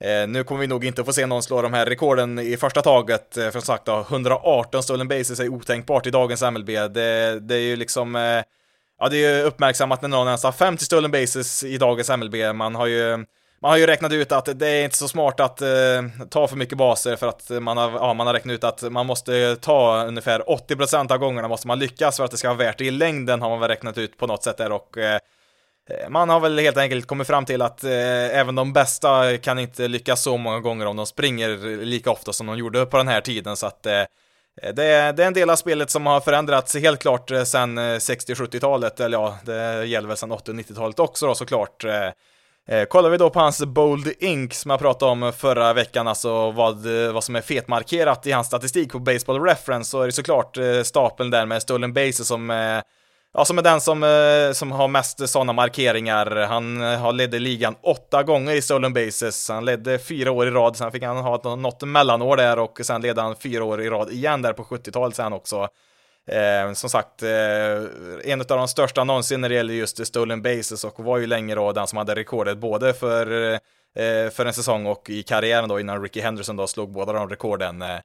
[0.00, 2.82] Eh, nu kommer vi nog inte få se någon slå de här rekorden i första
[2.82, 6.66] taget, eh, för sagt då, 118 stolen bases är otänkbart i dagens MLB.
[6.66, 8.42] Det, det är ju liksom eh,
[8.98, 12.34] Ja, det är ju uppmärksammat när någon ens har 50 stolen bases i dagens MLB.
[12.54, 13.26] Man har ju
[13.60, 15.68] man har ju räknat ut att det är inte så smart att eh,
[16.30, 19.06] ta för mycket baser för att man har, ja, man har räknat ut att man
[19.06, 22.78] måste ta ungefär 80% av gångerna måste man lyckas för att det ska vara värt
[22.78, 25.20] det i längden har man väl räknat ut på något sätt där och eh,
[25.90, 29.58] eh, man har väl helt enkelt kommit fram till att eh, även de bästa kan
[29.58, 33.08] inte lyckas så många gånger om de springer lika ofta som de gjorde på den
[33.08, 34.02] här tiden så att Eh,
[34.62, 37.42] Eh, det är, det är en del av spelet som har förändrats helt klart eh,
[37.42, 41.84] sen eh, sedan 60-70-talet, eller ja, det gäller väl sedan 80-90-talet också då såklart.
[42.88, 46.86] kollar vi då på hans Bold Ink som jag pratade om förra veckan, alltså vad,
[47.12, 51.30] vad som är fetmarkerat i hans statistik på Baseball Reference, så är det såklart stapeln
[51.30, 52.50] där med stolen bases som
[53.38, 56.36] Ja, som är den som, eh, som har mest sådana markeringar.
[56.36, 59.48] Han eh, har ledde ligan åtta gånger i stolen bases.
[59.48, 63.00] Han ledde fyra år i rad, sen fick han ha något mellanår där och sen
[63.00, 65.68] ledde han fyra år i rad igen där på 70-talet sen också.
[66.30, 67.30] Eh, som sagt, eh,
[68.24, 71.54] en av de största någonsin när det gäller just stolen bases och var ju länge
[71.54, 75.80] då den som hade rekordet både för, eh, för en säsong och i karriären då
[75.80, 77.82] innan Ricky Henderson då slog båda de rekorden.
[77.82, 77.98] Eh,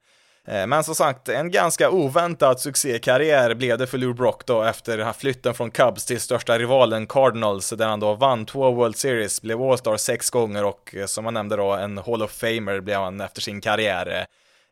[0.47, 5.13] Eh, men som sagt, en ganska oväntad succékarriär blev det för Lou Brock då efter
[5.13, 9.61] flytten från Cubs till största rivalen Cardinals där han då vann två World Series, blev
[9.61, 13.21] All-Star sex gånger och eh, som man nämnde då en Hall of Famer blev han
[13.21, 14.25] efter sin karriär.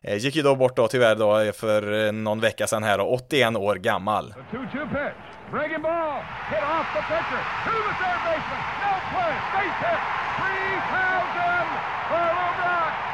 [0.04, 3.56] Eh, gick ju då bort då tyvärr då för någon vecka sedan här då, 81
[3.56, 4.34] år gammal.
[5.52, 10.00] Breaking ball, hit off the pitcher, to the third baseman, no play, base hit,
[10.38, 11.66] 3000
[12.08, 13.09] for Lou Brock!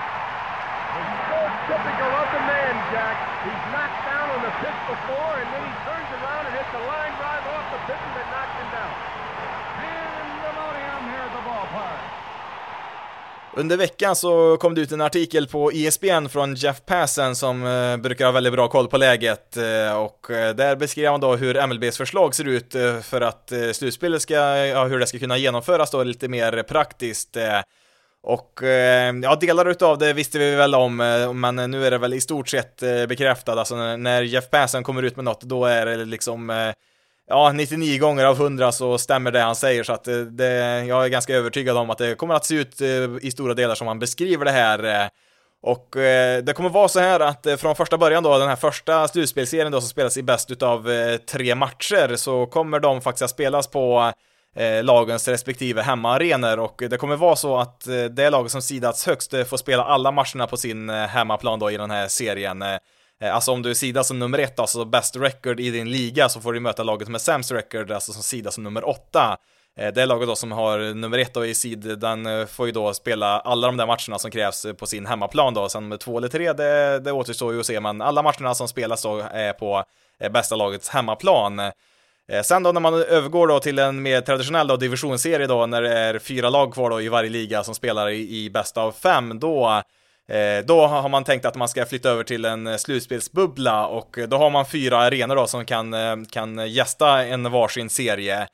[1.71, 3.17] Typical of the man, Jack.
[3.47, 6.83] He's knocked down on the pitch before, and then he turns around and hits a
[6.93, 8.93] line drive off the pitcher that knocked him down.
[9.81, 12.17] Pandemonium here at the ballpark.
[13.59, 17.97] Under veckan så kom det ut en artikel på ESPN från Jeff Passen som eh,
[17.97, 21.67] brukar ha väldigt bra koll på läget eh, och eh, där beskrev han då hur
[21.67, 25.37] MLBs förslag ser ut eh, för att eh, slutspelet ska, ja, hur det ska kunna
[25.37, 27.37] genomföras då lite mer praktiskt.
[28.27, 31.99] Och eh, ja, delar utav det visste vi väl om, eh, men nu är det
[31.99, 33.59] väl i stort sett eh, bekräftat.
[33.59, 36.73] Alltså när Jeff Passan kommer ut med något, då är det liksom
[37.29, 41.09] ja, 99 gånger av 100 så stämmer det han säger, så att det, jag är
[41.09, 42.81] ganska övertygad om att det kommer att se ut
[43.21, 45.11] i stora delar som han beskriver det här.
[45.62, 45.89] Och
[46.43, 49.81] det kommer vara så här att från första början då, den här första slutspelserien då
[49.81, 50.91] som spelas i bäst utav
[51.31, 54.12] tre matcher, så kommer de faktiskt att spelas på
[54.57, 59.07] eh, lagens respektive hemmaarenor och det kommer vara så att eh, det laget som sidats
[59.07, 62.62] högst eh, får spela alla matcherna på sin eh, hemmaplan då i den här serien.
[62.62, 62.79] Eh,
[63.21, 66.29] eh alltså om du är sidar som nummer ett, alltså best record i din liga,
[66.29, 69.37] så får du möta laget med sämst record, alltså som sidas som nummer åtta.
[69.79, 72.95] Eh, det laget då som har nummer ett då i sid, den får ju då
[72.95, 75.69] spela alla de där matcherna som krävs på sin hemmaplan då.
[75.69, 78.69] Sen med två eller tre, det, det återstår ju att se, men alla matcherna som
[78.69, 79.85] spelas då är på
[80.31, 81.61] bästa lagets hemmaplan.
[82.33, 85.83] Eh, sen då när man övergår då till en mer traditionell då, divisionsserie då, när
[85.83, 88.93] det är fyra lag kvar då i varje liga som spelar i, i bästa av
[88.93, 89.83] fem, då
[90.29, 94.19] eh, då har man tänkt att man ska flytta över till en eh, slutspelsbubbla och
[94.29, 98.49] då har man fyra arenor då som kan, kan gästa en varsin serie.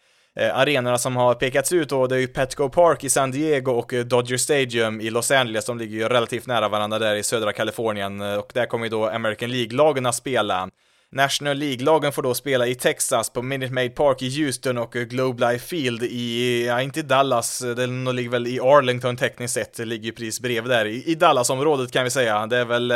[0.53, 3.95] arenorna som har pekats ut då, det är ju Petco Park i San Diego och
[4.07, 8.21] Dodger Stadium i Los Angeles, de ligger ju relativt nära varandra där i södra Kalifornien
[8.21, 10.71] och där kommer ju då American League-lagen att spela.
[11.13, 15.53] National League-lagen får då spela i Texas på Minute Maid Park i Houston och Globe
[15.53, 20.05] Life Field i, ja inte i Dallas, den ligger väl i Arlington tekniskt sett, ligger
[20.05, 22.47] ju precis bredvid där, i, i Dallas-området kan vi säga.
[22.47, 22.93] Det är väl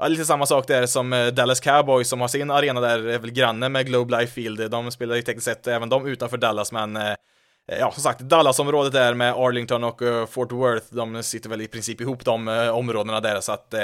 [0.00, 3.18] Ja, lite samma sak där som eh, Dallas Cowboys som har sin arena där, är
[3.18, 4.70] väl granne med Globe Life Field.
[4.70, 7.14] De spelar ju tekniskt sett även de utanför Dallas, men eh,
[7.80, 11.68] ja, som sagt, Dallas-området där med Arlington och eh, Fort Worth, de sitter väl i
[11.68, 13.74] princip ihop de områdena där, så att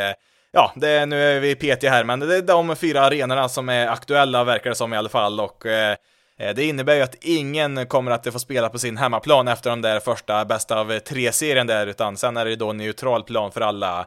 [0.55, 3.87] ja, det, nu är vi petiga här, men det är de fyra arenorna som är
[3.87, 5.97] aktuella verkar det som i alla fall och eh,
[6.37, 10.01] det innebär ju att ingen kommer att få spela på sin hemmaplan efter de där
[10.01, 14.07] första bästa av tre-serien där, utan sen är det då neutral plan för alla.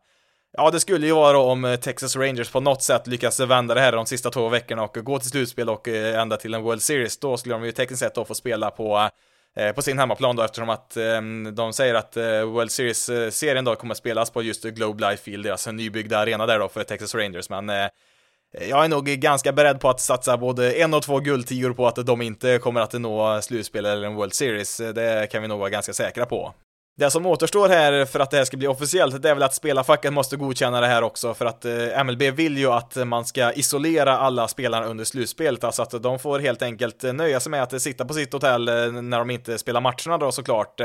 [0.57, 3.91] Ja, det skulle ju vara om Texas Rangers på något sätt lyckas vända det här
[3.91, 7.19] de sista två veckorna och gå till slutspel och eh, ända till en World Series.
[7.19, 9.09] Då skulle de ju tekniskt sett då få spela på
[9.57, 13.71] Eh, på sin hemmaplan då eftersom att ehm, de säger att eh, World Series-serien eh,
[13.71, 16.83] då kommer att spelas på just Globe Life Field, deras nybyggda arena där då för
[16.83, 17.69] Texas Rangers, men
[18.69, 21.95] jag är nog ganska beredd på att satsa både en och två guldtior på att
[21.95, 24.77] de inte kommer att nå slutspel eller en World Series.
[24.77, 26.53] Det kan vi nog vara ganska säkra på.
[26.99, 29.53] Det som återstår här för att det här ska bli officiellt, det är väl att
[29.53, 33.51] spelarfacket måste godkänna det här också, för att eh, MLB vill ju att man ska
[33.51, 37.63] isolera alla spelarna under slutspelet, alltså att de får helt enkelt eh, nöja sig med
[37.63, 40.77] att sitta på sitt hotell eh, när de inte spelar matcherna då såklart.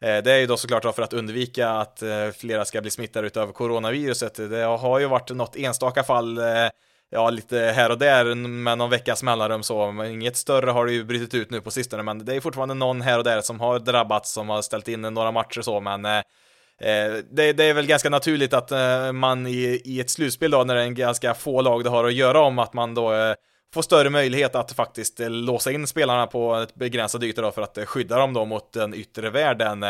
[0.00, 2.02] Det är ju då såklart då för att undvika att
[2.36, 4.34] flera ska bli smittade utav coronaviruset.
[4.34, 6.40] Det har ju varit något enstaka fall
[7.10, 10.92] ja, lite här och där med någon veckas mellanrum så, men inget större har det
[10.92, 13.60] ju brutit ut nu på sistone, men det är fortfarande någon här och där som
[13.60, 16.16] har drabbats, som har ställt in några matcher så, men eh,
[16.80, 20.64] eh det, det, är väl ganska naturligt att eh, man i, i ett slutspel då,
[20.64, 23.14] när det är en ganska få lag det har att göra om, att man då
[23.14, 23.34] eh,
[23.74, 27.62] får större möjlighet att faktiskt eh, låsa in spelarna på ett begränsat yta då för
[27.62, 29.84] att eh, skydda dem då mot den yttre världen.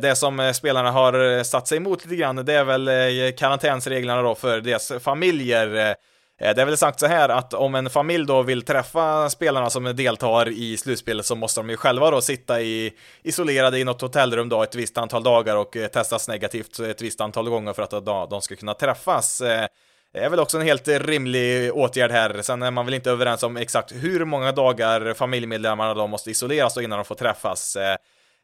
[0.00, 4.60] Det som spelarna har satt sig emot lite grann, det är väl karantänsreglerna då för
[4.60, 5.96] deras familjer.
[6.42, 9.70] Eh, det är väl sagt så här att om en familj då vill träffa spelarna
[9.70, 14.00] som deltar i slutspelet så måste de ju själva då sitta i, isolerade i något
[14.00, 17.82] hotellrum då ett visst antal dagar och eh, testas negativt ett visst antal gånger för
[17.82, 19.40] att de ska kunna träffas.
[19.40, 19.66] Eh,
[20.12, 22.42] det är väl också en helt rimlig åtgärd här.
[22.42, 26.74] Sen är man väl inte överens om exakt hur många dagar familjemedlemmarna då måste isoleras
[26.74, 27.76] då innan de får träffas.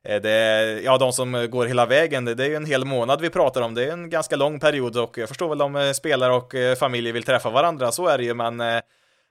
[0.05, 3.31] Eh, det, ja, de som går hela vägen, det är ju en hel månad vi
[3.31, 3.75] pratar om.
[3.75, 6.77] Det är en ganska lång period och jag förstår väl om eh, spelare och eh,
[6.77, 8.83] familjer vill träffa varandra, så är det ju, men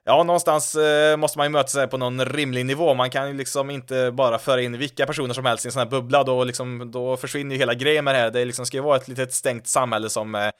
[0.04, 0.76] ja, någonstans
[1.18, 2.94] måste man ju möta sig på någon rimlig nivå.
[2.94, 5.80] Man kan ju liksom inte bara föra in vilka personer som helst i en sån
[5.80, 8.30] här bubbla, då, liksom, då försvinner ju hela grejen med det här.
[8.30, 10.50] Det liksom ska ju vara ett litet stängt samhälle som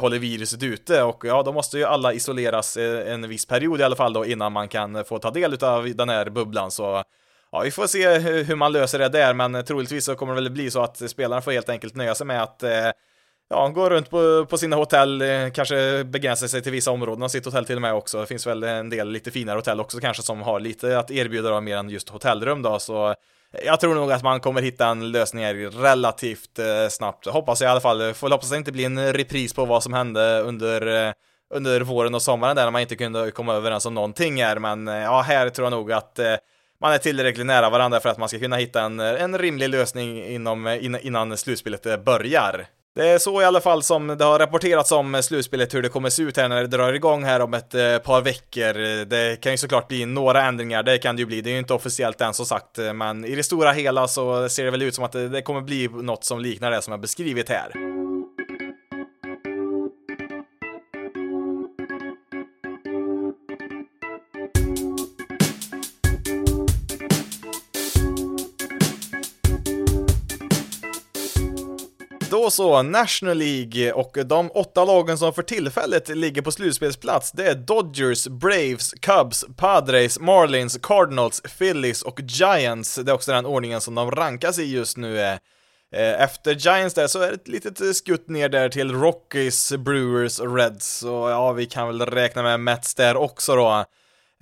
[0.00, 3.96] håller viruset ute och ja, då måste ju alla isoleras en viss period i alla
[3.96, 6.70] fall då innan man kan få ta del av den här bubblan.
[6.70, 7.02] Så
[7.52, 10.50] ja, vi får se hur man löser det där, men troligtvis så kommer det väl
[10.50, 12.90] bli så att spelarna får helt enkelt nöja sig med att eh,
[13.48, 17.28] ja, gå runt på, på sina hotell, eh, kanske begränsa sig till vissa områden av
[17.28, 18.20] sitt hotell till och med också.
[18.20, 21.50] Det finns väl en del lite finare hotell också kanske som har lite att erbjuda
[21.50, 23.14] då, mer än just hotellrum då, så
[23.64, 27.26] jag tror nog att man kommer hitta en lösning här relativt eh, snabbt.
[27.26, 28.14] Hoppas jag i alla fall.
[28.14, 31.12] Får hoppas att det inte blir en repris på vad som hände under, eh,
[31.54, 34.88] under våren och sommaren där när man inte kunde komma överens om någonting här, men
[34.88, 36.18] eh, ja, här tror jag nog att
[36.80, 40.24] man är tillräckligt nära varandra för att man ska kunna hitta en, en rimlig lösning
[40.24, 42.66] inom, innan slutspelet börjar.
[42.94, 46.10] Det är så i alla fall som det har rapporterats om slutspelet, hur det kommer
[46.10, 49.04] se ut här när det drar igång här om ett eh, par veckor.
[49.04, 51.40] Det kan ju såklart bli några ändringar, det kan det ju bli.
[51.40, 54.64] Det är ju inte officiellt än som sagt, men i det stora hela så ser
[54.64, 57.00] det väl ut som att det, det kommer bli något som liknar det som jag
[57.00, 57.95] beskrivit här.
[72.46, 77.46] Då så, National League och de åtta lagen som för tillfället ligger på slutspelsplats, det
[77.46, 82.94] är Dodgers, Braves, Cubs, Padres, Marlins, Cardinals, Phillies och Giants.
[82.94, 85.20] Det är också den ordningen som de rankas i just nu.
[85.20, 90.40] Eh, efter Giants där så är det ett litet skutt ner där till Rockies, Brewers
[90.40, 93.84] och Reds, och ja, vi kan väl räkna med Mets där också då.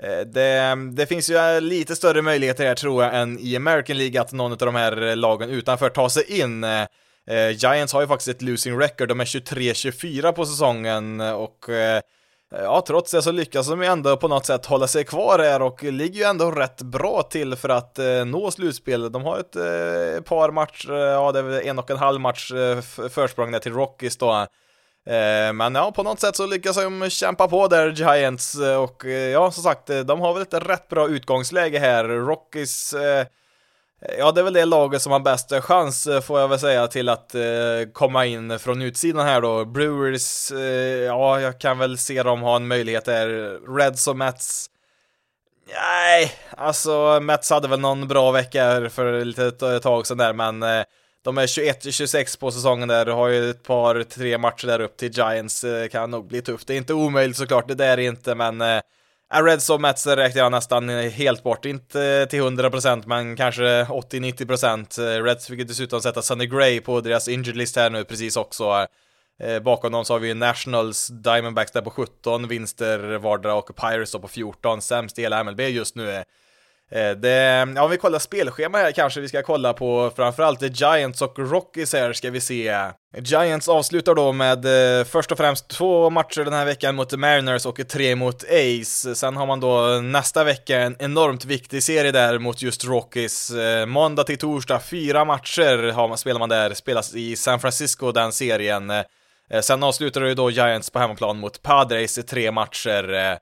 [0.02, 3.98] Eh, det, det, finns ju eh, lite större möjligheter här tror jag än i American
[3.98, 6.64] League att någon av de här lagen utanför tar sig in.
[7.30, 12.00] Eh, Giants har ju faktiskt ett losing record, de är 23-24 på säsongen och eh,
[12.50, 15.62] ja, trots det så lyckas de ju ändå på något sätt hålla sig kvar här
[15.62, 19.12] och ligger ju ändå rätt bra till för att eh, nå slutspel.
[19.12, 22.20] De har ett eh, par matcher, eh, ja det är väl en och en halv
[22.20, 24.32] match eh, försprång där till Rockies då.
[25.06, 29.04] Eh, men ja, på något sätt så lyckas de kämpa på där, Giants, eh, och
[29.32, 32.04] ja, som sagt, de har väl ett rätt bra utgångsläge här.
[32.04, 32.94] Rockies
[34.18, 36.86] Ja, det är väl det laget som har bäst chans, eh, får jag väl säga,
[36.86, 37.42] till att eh,
[37.92, 39.64] komma in från utsidan här då.
[39.64, 43.28] Brewers, eh, ja, jag kan väl se dem ha en möjlighet där.
[43.76, 44.70] Reds och Mets,
[45.66, 49.40] nej, alltså Mets hade väl någon bra vecka för
[49.76, 50.84] ett tag sedan där, men eh,
[51.24, 55.12] de är 21-26 på säsongen där, har ju ett par, tre matcher där upp till
[55.12, 56.66] Giants, eh, kan nog bli tufft.
[56.66, 58.80] Det är inte omöjligt såklart, det där är inte, men eh,
[59.32, 65.16] Äh, Reds och Mets räknar jag nästan helt bort, inte till 100% men kanske 80-90%.
[65.16, 68.86] Äh, Reds fick dessutom sätta Sunny Gray på deras injured list här nu precis också.
[69.40, 74.12] Äh, bakom dem så har vi Nationals, Diamondbacks där på 17 vinster vardera och Pirates
[74.12, 76.24] då på 14, sämst i hela MLB just nu.
[76.90, 80.66] Eh, det, ja, om vi kollar spelschema här kanske vi ska kolla på framförallt The
[80.66, 82.76] Giants och Rockies här ska vi se.
[83.18, 84.64] Giants avslutar då med
[84.98, 88.44] eh, först och främst två matcher den här veckan mot The Mariners och tre mot
[88.44, 89.14] Ace.
[89.14, 93.50] Sen har man då nästa vecka en enormt viktig serie där mot just Rockies.
[93.50, 98.12] Eh, måndag till torsdag, fyra matcher har man, spelar man där, spelas i San Francisco
[98.12, 98.90] den serien.
[98.90, 103.12] Eh, sen avslutar det ju då Giants på hemmaplan mot Padres i tre matcher.
[103.14, 103.36] Eh,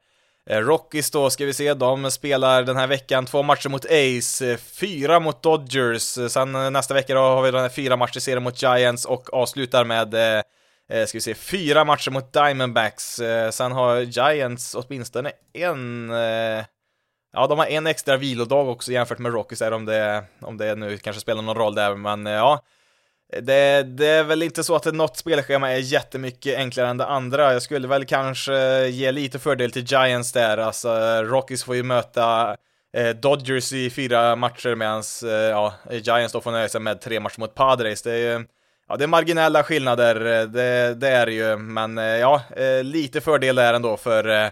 [0.50, 4.52] Eh, Rockies då ska vi se, de spelar den här veckan två matcher mot Ace,
[4.52, 8.20] eh, fyra mot Dodgers, eh, sen nästa vecka då har vi den här fyra matcher
[8.20, 13.72] serien mot Giants och avslutar med eh, ska vi se, fyra matcher mot Diamondbacks, sen
[13.72, 16.64] har Giants åtminstone en eh,
[17.34, 20.74] Ja, de har en extra vilodag också jämfört med Rockies här om det, om det
[20.74, 22.62] nu kanske spelar någon roll där, men ja,
[23.40, 27.52] det, det, är väl inte så att något spelschema är jättemycket enklare än det andra.
[27.52, 30.58] Jag skulle väl kanske ge lite fördel till Giants där.
[30.58, 30.88] Alltså,
[31.22, 32.56] Rockies får ju möta
[32.96, 37.20] eh, Dodgers i fyra matcher medan eh, ja, Giants då får nöja sig med tre
[37.20, 38.02] matcher mot Padres.
[38.02, 38.44] Det är,
[38.88, 42.84] ja, det är marginella skillnader, eh, det, det är det ju, men eh, ja, eh,
[42.84, 44.50] lite fördel där ändå för eh,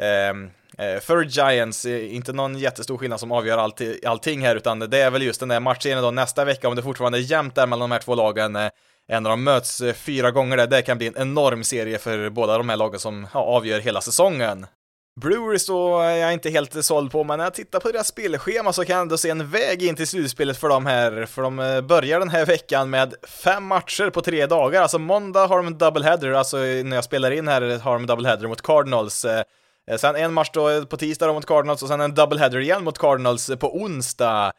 [0.00, 0.34] Eh,
[0.80, 3.58] Eh, för Giants, eh, inte någon jättestor skillnad som avgör
[4.06, 6.82] allting här, utan det är väl just den där matchen då nästa vecka, om det
[6.82, 8.70] fortfarande är jämnt där mellan de här två lagen, eh,
[9.08, 12.58] en av dem möts fyra gånger där, det kan bli en enorm serie för båda
[12.58, 14.66] de här lagen som ja, avgör hela säsongen.
[15.20, 18.72] Brewers då är jag inte helt såld på, men när jag tittar på deras spelschema
[18.72, 21.82] så kan jag ändå se en väg in till slutspelet för dem här, för de
[21.88, 25.78] börjar den här veckan med fem matcher på tre dagar, alltså måndag har de en
[25.78, 29.26] doubleheader, alltså när jag spelar in här har de en doubleheader mot Cardinals,
[29.88, 32.84] Eh, sen en match då eh, på tisdag mot Cardinals och sen en doubleheader igen
[32.84, 34.52] mot Cardinals eh, på onsdag.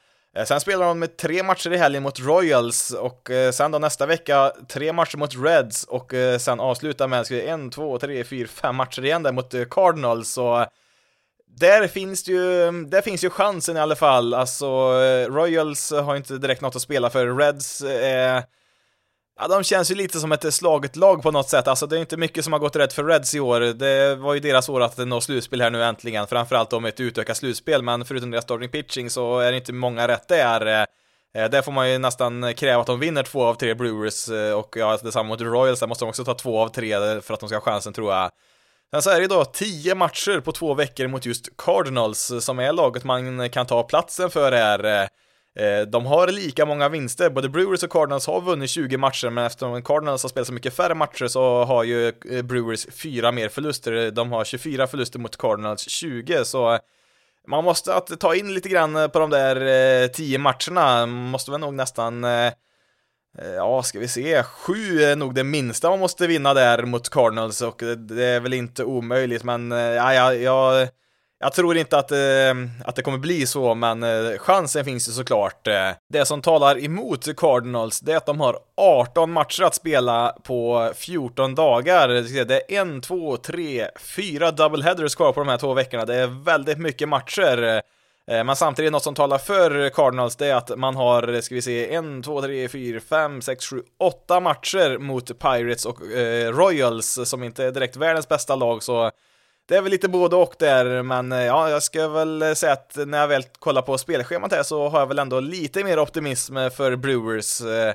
[0.46, 4.52] Sen spelar de med tre matcher i helgen mot Royals och sen då nästa vecka
[4.68, 8.76] tre matcher mot Reds och sen avsluta med ska vi, en, två, tre, fyra, fem
[8.76, 10.30] matcher igen där mot Cardinals.
[10.32, 10.66] Så
[11.48, 14.34] där finns ju, där finns ju chansen i alla fall.
[14.34, 14.68] Alltså,
[15.30, 17.38] Royals har inte direkt något att spela för.
[17.38, 18.44] Reds eh,
[19.40, 21.68] Ja, de känns ju lite som ett slaget lag på något sätt.
[21.68, 23.60] Alltså, det är inte mycket som har gått rätt för Reds i år.
[23.60, 27.38] Det var ju deras år att nå slutspel här nu äntligen, framförallt om ett utökat
[27.38, 30.86] slutspel, men förutom deras starting pitching så är det inte många rätt där.
[31.36, 34.54] Eh, där får man ju nästan kräva att de vinner två av tre Brewers, eh,
[34.54, 37.40] och ja, detsamma mot Royals, där måste de också ta två av tre för att
[37.40, 38.32] de ska ha chansen tror jag.
[38.92, 42.74] Sen så är det då tio matcher på två veckor mot just Cardinals, som är
[42.74, 44.84] laget man kan ta platsen för här.
[44.84, 45.08] Eh,
[45.56, 49.45] Eh, de har lika många vinster, både Brewers och Cardinals har vunnit 20 matcher, men
[49.45, 53.49] eftersom Cardinals har spelat så mycket färre matcher så har ju eh, Brewers fyra mer
[53.49, 54.12] förluster.
[54.12, 56.80] De har 24 förluster mot Cardinals 20, så eh,
[57.47, 61.74] man måste att ta in lite grann på de där 10 matcherna, måste väl nog
[61.74, 62.26] nästan
[63.56, 67.62] Ja, ska vi se, sju är nog det minsta man måste vinna där mot Cardinals
[67.62, 70.88] och det är väl inte omöjligt, men ja, ja, jag
[71.42, 72.18] jag tror inte att, eh,
[72.86, 75.68] att det kommer bli så, men eh, chansen finns ju såklart.
[75.68, 80.36] Eh, det som talar emot Cardinals, det är att de har 18 matcher att spela
[80.44, 82.08] på 14 dagar.
[82.46, 86.06] Det är en, två, tre, fyra doubleheaders kvar på de här två veckorna.
[86.06, 87.82] Det är väldigt mycket matcher.
[88.28, 91.62] Eh, men samtidigt något som talar för Cardinals, det är att man har, ska vi
[91.62, 97.20] se, en, två, tre, fyra, fem, sex, sju, åtta matcher mot Pirates och eh, Royals,
[97.30, 99.12] som inte är direkt världens bästa lag, så
[99.72, 102.74] det är väl lite både och där, men eh, ja, jag ska väl eh, säga
[102.74, 106.00] att när jag väl kollar på spelschemat här så har jag väl ändå lite mer
[106.00, 107.62] optimism eh, för Brewers.
[107.62, 107.94] Eh,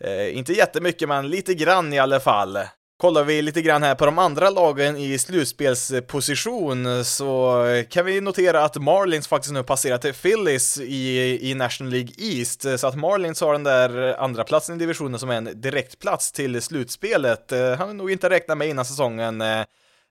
[0.00, 2.58] eh, inte jättemycket, men lite grann i alla fall.
[2.96, 8.64] Kollar vi lite grann här på de andra lagen i slutspelsposition så kan vi notera
[8.64, 13.40] att Marlins faktiskt nu passerat till Phillies i, i National League East, så att Marlins
[13.40, 17.52] har den där andra platsen i divisionen som är en direktplats till slutspelet.
[17.78, 19.42] Han har nog inte räknat med innan säsongen.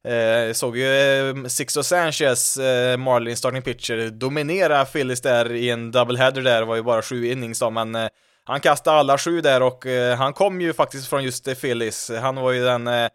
[0.07, 5.91] Eh, såg ju eh, Sixto Sanchez, eh, Marlins starting pitcher, dominera Phillies där i en
[5.91, 8.07] doubleheader där, det var ju bara sju innings då, men eh,
[8.43, 12.11] han kastade alla sju där och eh, han kom ju faktiskt från just eh, Phillies.
[12.21, 13.09] Han var ju den, eh,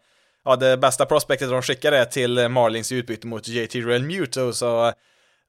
[0.45, 4.87] ja, det bästa prospektet de skickade till Marlins i utbyte mot JT Real Muto, så
[4.87, 4.93] eh,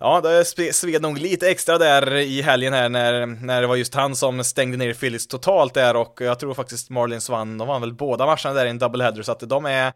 [0.03, 3.95] Ja, det sved nog lite extra där i helgen här när, när det var just
[3.95, 7.81] han som stängde ner Phillies totalt där och jag tror faktiskt Marlins vann, de vann
[7.81, 9.93] väl båda matcherna där i en doubleheader så att de är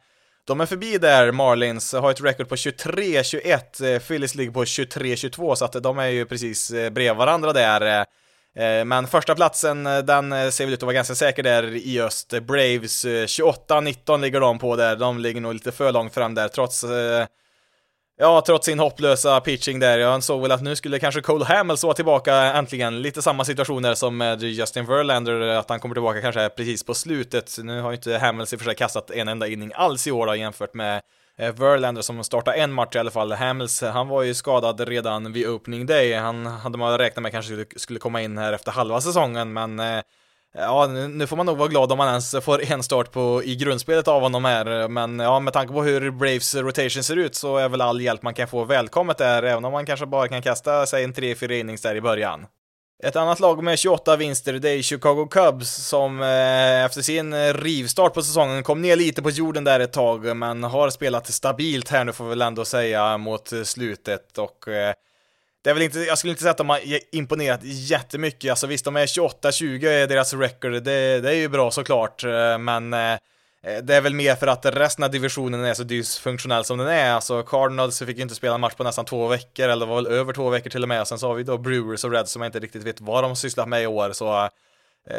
[0.47, 5.55] de är förbi där, Marlins, har ett record på 23-21, eh, Phillies ligger på 23-22,
[5.55, 8.07] så att de är ju precis eh, bredvid varandra där.
[8.57, 12.29] Eh, men första platsen, den ser väl ut att vara ganska säker där i öst.
[12.29, 16.85] Braves 28-19 ligger de på där, de ligger nog lite för långt fram där, trots
[18.17, 19.99] Ja, trots sin hopplösa pitching där.
[19.99, 23.03] Jag såg väl att nu skulle kanske Cole Hamels vara tillbaka äntligen.
[23.03, 26.95] Lite samma situation där som med Justin Verlander, att han kommer tillbaka kanske precis på
[26.95, 27.59] slutet.
[27.63, 30.11] Nu har ju inte Hamels i och för sig kastat en enda inning alls i
[30.11, 31.03] år då, jämfört med
[31.39, 33.33] eh, Verlander som startade en match i alla fall.
[33.33, 36.13] Hamels, han var ju skadad redan vid opening day.
[36.13, 40.03] Han hade man räknat med kanske skulle komma in här efter halva säsongen, men eh,
[40.59, 43.57] Ja, nu får man nog vara glad om man ens får en start på, i
[43.57, 47.57] grundspelet av honom här, men ja, med tanke på hur Braves rotation ser ut så
[47.57, 50.43] är väl all hjälp man kan få välkommet där, även om man kanske bara kan
[50.43, 52.47] kasta sig en 3-4 innings där i början.
[53.03, 58.15] Ett annat lag med 28 vinster, det är Chicago Cubs som eh, efter sin rivstart
[58.15, 62.05] på säsongen kom ner lite på jorden där ett tag, men har spelat stabilt här
[62.05, 64.95] nu får vi väl ändå säga mot slutet och eh,
[65.65, 66.81] det är väl inte, jag skulle inte säga att de har
[67.13, 71.71] imponerat jättemycket, alltså visst de är 28-20 är deras record, det, det, är ju bra
[71.71, 75.75] såklart, eh, men eh, eh, det är väl mer för att resten av divisionen är
[75.75, 79.29] så dysfunktionell som den är, alltså Cardinals fick ju inte spela match på nästan två
[79.29, 81.59] veckor, eller var väl över två veckor till och med, sen så har vi då
[81.59, 84.13] Brewers och Reds som jag inte riktigt vet vad de har sysslat med i år,
[84.13, 84.49] så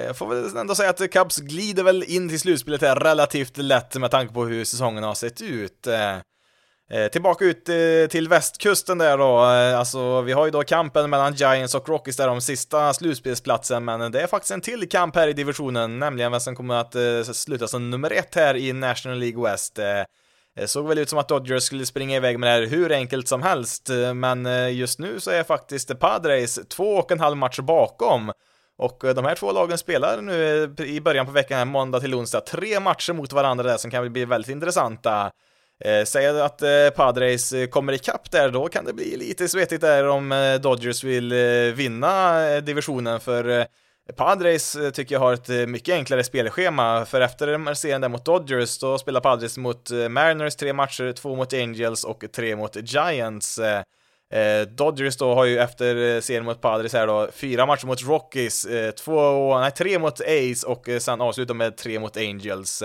[0.08, 3.96] jag får väl ändå säga att Cubs glider väl in till slutspelet här relativt lätt
[3.96, 5.88] med tanke på hur säsongen har sett ut.
[6.92, 7.76] Eh, tillbaka ut eh,
[8.10, 12.18] till västkusten där då, eh, alltså vi har ju då kampen mellan Giants och Rockies
[12.18, 16.32] där om sista slutspelsplatsen, men det är faktiskt en till kamp här i divisionen, nämligen
[16.32, 19.80] vem som kommer att eh, sluta som nummer ett här i National League West.
[19.80, 20.04] Eh,
[20.56, 23.28] det såg väl ut som att Dodgers skulle springa iväg med det här hur enkelt
[23.28, 27.38] som helst, eh, men eh, just nu så är faktiskt Padres två och en halv
[27.38, 28.32] match bakom.
[28.78, 32.80] Och de här två lagen spelar nu i början på veckan, måndag till onsdag, tre
[32.80, 35.32] matcher mot varandra där som kan bli väldigt intressanta.
[35.84, 39.82] Eh, Säg att eh, Padres eh, kommer ikapp där, då kan det bli lite svettigt
[39.82, 41.34] där om Dodgers vill
[41.74, 43.68] vinna divisionen, för
[44.16, 48.98] Padres tycker jag har ett mycket enklare spelschema, för efter serien där mot Dodgers, då
[48.98, 53.60] spelar Padres mot Mariners tre matcher, två mot Angels och tre mot Giants.
[54.68, 58.68] Dodgers då har ju efter serien mot Padres här då fyra matcher mot Rockies,
[58.98, 62.84] två, nej tre mot Ace och sen avslutar med tre mot Angels.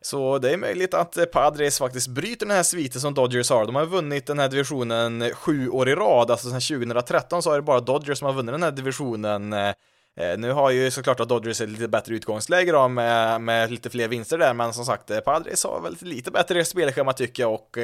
[0.00, 3.66] Så det är möjligt att eh, Padres faktiskt bryter den här sviten som Dodgers har.
[3.66, 7.52] De har vunnit den här divisionen eh, sju år i rad, alltså sedan 2013 så
[7.52, 9.52] är det bara Dodgers som har vunnit den här divisionen.
[9.52, 9.74] Eh,
[10.38, 14.08] nu har ju såklart att Dodgers ett lite bättre utgångsläge då med, med lite fler
[14.08, 17.78] vinster där, men som sagt, Padres har väl lite bättre spelschema tycker jag och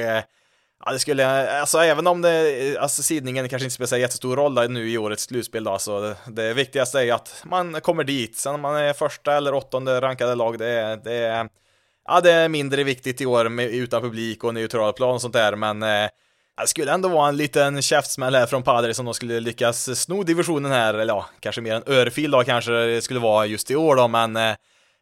[0.86, 4.90] Ja, det skulle, alltså även om det, alltså sidningen kanske inte spelar jättestor roll nu
[4.90, 8.36] i årets slutspel då, så det, det viktigaste är att man kommer dit.
[8.36, 11.48] Sen om man är första eller åttonde rankade lag, det det är,
[12.06, 15.34] ja, det är mindre viktigt i år med, utan publik och neutral plan och sånt
[15.34, 16.08] där, men eh,
[16.60, 20.22] det skulle ändå vara en liten käftsmäll här från Padres om de skulle lyckas sno
[20.22, 23.76] divisionen här, eller ja, kanske mer en örfil då kanske det skulle vara just i
[23.76, 24.50] år då, men eh,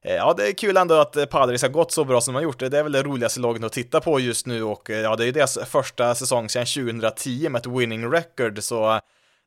[0.05, 2.43] eh ja, det är kul ändå att Padres har gått så bra som de har
[2.43, 2.59] gjort.
[2.59, 5.25] Det är väl det roligaste laget att titta på just nu och eh, ja, det
[5.25, 9.01] är ju deras första säsong sedan 2010 med ett winning record, så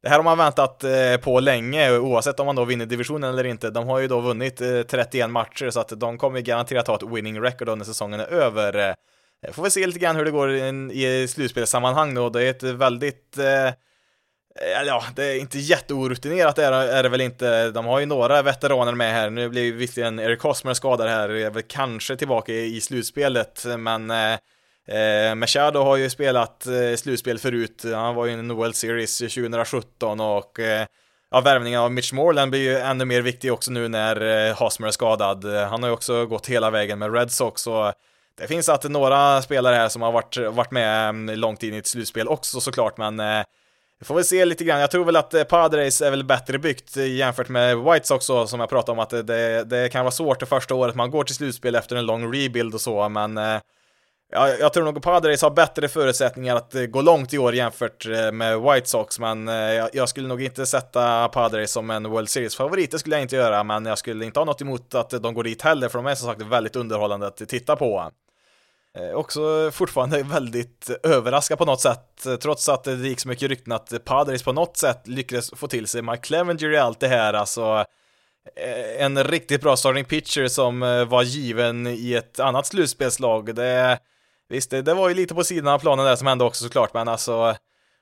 [0.06, 3.44] det här har man väntat eh, på länge, oavsett om man då vinner divisionen eller
[3.44, 3.70] inte.
[3.70, 7.04] De har ju då vunnit eh, 31 matcher, så att de kommer garanterat ha ett
[7.04, 8.96] winning record när säsongen är över.
[9.46, 10.52] Eh, får vi se lite grann hur det går
[10.92, 12.30] i slutspelssammanhang då.
[12.30, 17.72] Det är ett väldigt Eller ja, det är inte jätteorutinerat är, är det väl inte.
[17.72, 19.30] De har ju några veteraner med här.
[19.30, 24.12] Nu blir visserligen Eric Hosmer skadad här, är väl kanske tillbaka i, slutspelet, men
[24.88, 27.86] eh, Machado har ju spelat eh, slutspel förut.
[27.94, 30.86] Han var ju i en OL Series 2017 och eh,
[31.32, 34.88] ja, värvningen av Mitch Moreland blir ju ännu mer viktig också nu när eh, Hosmer
[34.88, 35.46] är skadad.
[35.46, 37.94] Han har ju också gått hela vägen med Red Sox och
[38.38, 41.78] det finns att några spelare här som har varit, varit med mm, långt in i
[41.78, 43.44] ett slutspel också såklart, men eh,
[44.00, 44.80] vi får väl se lite grann.
[44.80, 48.48] Jag tror väl att eh, Padres är väl bättre byggt jämfört med White Sox så,
[48.48, 51.24] som jag pratade om att det, det kan vara svårt det första året man går
[51.24, 53.60] till slutspel efter en lång rebuild och så, men eh,
[54.36, 58.06] ja, jag tror nog Padres har bättre förutsättningar att eh, gå långt i år jämfört
[58.06, 62.10] eh, med White Sox, men eh, jag, jag skulle nog inte sätta Padres som en
[62.10, 65.10] World Series-favorit, det skulle jag inte göra, men jag skulle inte ha något emot att
[65.10, 68.12] de går dit heller, för de är som sagt väldigt underhållande att titta på.
[69.14, 74.06] Också fortfarande väldigt överraskad på något sätt, trots att det gick så mycket rykten att
[74.06, 77.86] Padres på något sätt lyckades få till sig Mike Clevenger i allt det här, alltså
[79.00, 80.80] en riktigt bra starting pitcher som
[81.10, 83.56] var given i ett annat slutspelslag.
[83.56, 84.00] Det,
[84.50, 86.94] visst, det, det var ju lite på sidan av planen där som hände också såklart,
[86.94, 87.56] men alltså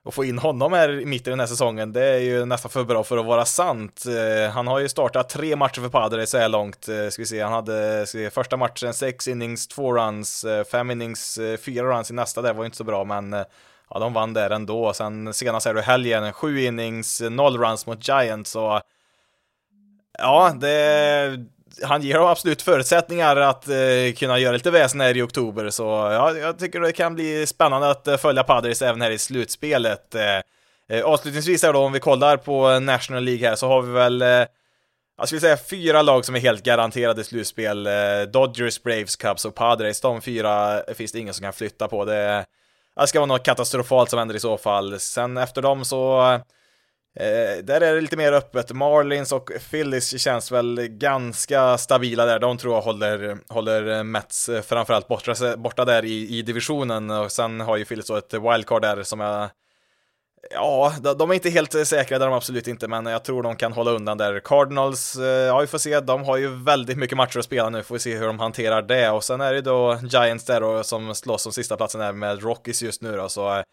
[0.05, 3.03] att få in honom här i den här säsongen, det är ju nästan för bra
[3.03, 4.03] för att vara sant.
[4.05, 6.87] Eh, han har ju startat tre matcher för Padres så här långt.
[6.87, 10.91] Eh, ska vi se, han hade se, första matchen sex innings, två runs, eh, fem
[10.91, 13.33] innings, fyra runs i nästa där var ju inte så bra, men
[13.89, 14.93] ja, de vann där ändå.
[14.93, 18.81] Sen senast här i helgen, sju innings, noll runs mot Giants så
[20.17, 21.45] ja, det
[21.81, 25.83] han ger dem absolut förutsättningar att eh, kunna göra lite väsen här i oktober, så
[25.83, 30.15] ja, jag tycker det kan bli spännande att eh, följa Padres även här i slutspelet.
[30.15, 33.91] Eh, eh, avslutningsvis här då, om vi kollar på National League här, så har vi
[33.91, 34.45] väl eh,
[35.17, 37.87] jag skulle säga fyra lag som är helt garanterade slutspel.
[37.87, 37.93] Eh,
[38.33, 40.01] Dodgers, Braves, Cubs och Padres.
[40.01, 42.05] De fyra finns det ingen som kan flytta på.
[42.05, 42.45] Det,
[42.99, 44.99] det ska vara något katastrofalt som händer i så fall.
[44.99, 46.39] Sen efter dem så
[47.15, 48.71] Eh, där är det lite mer öppet.
[48.71, 52.39] Marlins och Phillies känns väl ganska stabila där.
[52.39, 57.09] De tror jag håller, håller Mets eh, framförallt borta, borta där i, i divisionen.
[57.09, 59.49] Och sen har ju Phillies då ett wildcard där som jag...
[60.51, 63.73] Ja, de är inte helt säkra där de absolut inte, men jag tror de kan
[63.73, 64.39] hålla undan där.
[64.39, 67.83] Cardinals, eh, ja vi får se, de har ju väldigt mycket matcher att spela nu,
[67.83, 69.09] får vi se hur de hanterar det.
[69.09, 72.43] Och sen är det då Giants där då, som slåss om sista platsen där med
[72.43, 73.63] Rockies just nu då, så eh,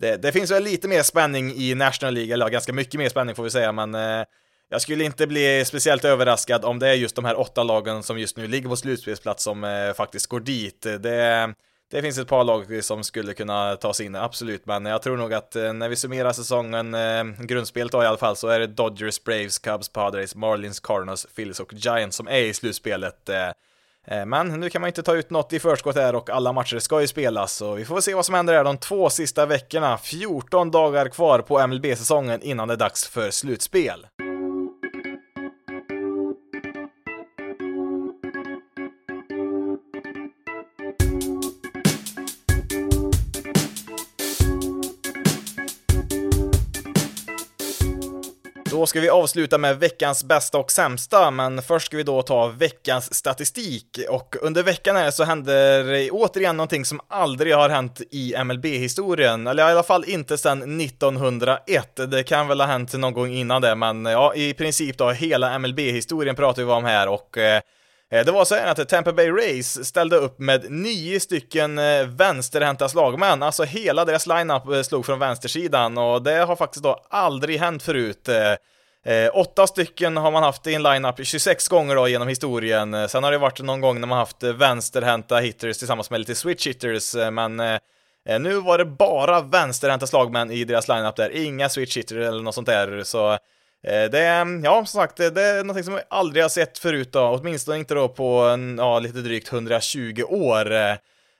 [0.00, 3.34] det, det, finns väl lite mer spänning i National League, eller ganska mycket mer spänning
[3.34, 4.24] får vi säga, men eh,
[4.68, 8.18] jag skulle inte bli speciellt överraskad om det är just de här åtta lagen som
[8.18, 10.82] just nu ligger på slutspelsplats som eh, faktiskt går dit.
[10.82, 11.54] Det,
[11.90, 15.16] det finns ett par lag som skulle kunna ta sig in, absolut, men jag tror
[15.16, 18.60] nog att eh, när vi summerar säsongen, eh, grundspelet då i alla fall, så är
[18.60, 23.28] det Dodgers, Braves, Cubs, Padres, Marlins, Cardinals, Phillies och Giants som är i slutspelet.
[23.28, 23.50] Eh,
[24.06, 26.78] Eh, men nu kan man inte ta ut något i förskott här och alla matcher
[26.78, 29.98] ska ju spelas, så vi får se vad som händer här de två sista veckorna.
[29.98, 34.06] 14 dagar kvar på MLB-säsongen innan det är dags för slutspel.
[48.76, 52.46] Då ska vi avsluta med veckans bästa och sämsta, men först ska vi då ta
[52.46, 53.98] veckans statistik.
[54.08, 59.68] Och under veckan här så händer återigen någonting som aldrig har hänt i MLB-historien, eller
[59.68, 61.96] i alla fall inte sedan 1901.
[62.10, 65.58] Det kan väl ha hänt någon gång innan det, men ja, i princip då hela
[65.58, 67.60] MLB-historien pratar vi om här och eh,
[68.12, 72.06] Eh, det var så här att Tampa Bay Rays ställde upp med nio stycken eh,
[72.06, 77.00] vänsterhänta slagmän, alltså hela deras lineup eh, slog från vänstersidan och det har faktiskt då
[77.10, 78.28] aldrig hänt förut.
[78.28, 83.08] Eh, åtta stycken har man haft i en lineup 26 gånger då genom historien.
[83.08, 86.66] Sen har det varit någon gång när man haft vänsterhänta hitters tillsammans med lite switch
[86.66, 87.60] hitters, men
[88.26, 92.42] eh, nu var det bara vänsterhänta slagmän i deras lineup där, inga switch hitters eller
[92.42, 93.38] något sånt där, så
[93.86, 97.12] Eh, det är, ja som sagt, det är någonting som vi aldrig har sett förut
[97.12, 100.72] då, åtminstone inte då på en, ja, lite drygt 120 år.
[100.72, 100.94] Eh,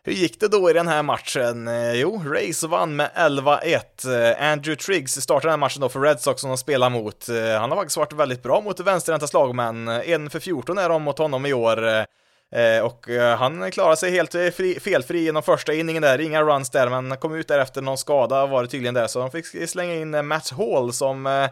[0.04, 1.68] hur gick det då i den här matchen?
[1.68, 4.36] Eh, jo, Rays vann med 11-1.
[4.38, 7.26] Andrew Triggs startade den här matchen då för Red Sox som de spelar mot.
[7.58, 9.88] Han har faktiskt varit väldigt bra mot vänsterhänta slagmän.
[9.88, 12.06] En för 14 är de mot honom i år.
[12.82, 13.06] Och
[13.38, 17.34] han klarade sig helt fri, felfri genom första inningen där, inga runs där, men kom
[17.34, 20.92] ut därefter någon skada var det tydligen där, så de fick slänga in Matt Hall
[20.92, 21.48] som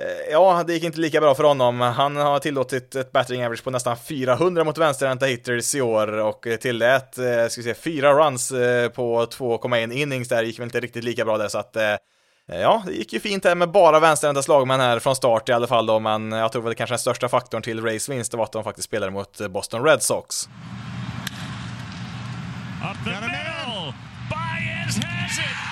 [0.00, 1.80] Eh, ja, det gick inte lika bra för honom.
[1.80, 6.46] Han har tillåtit ett battering average på nästan 400 mot vänsterhänta hitters i år och
[6.60, 10.80] tillät, eh, ska vi se, fyra runs eh, på 2,1 innings där, gick väl inte
[10.80, 11.96] riktigt lika bra där så att eh,
[12.52, 15.66] Ja, det gick ju fint här med bara vänsterhänta slagmän här från start i alla
[15.66, 18.52] fall då, men jag tror väl kanske den största faktorn till Rays vinst var att
[18.52, 20.48] de faktiskt spelade mot Boston Red Sox.
[22.90, 23.94] Up the middle!
[24.30, 25.69] Baez has it!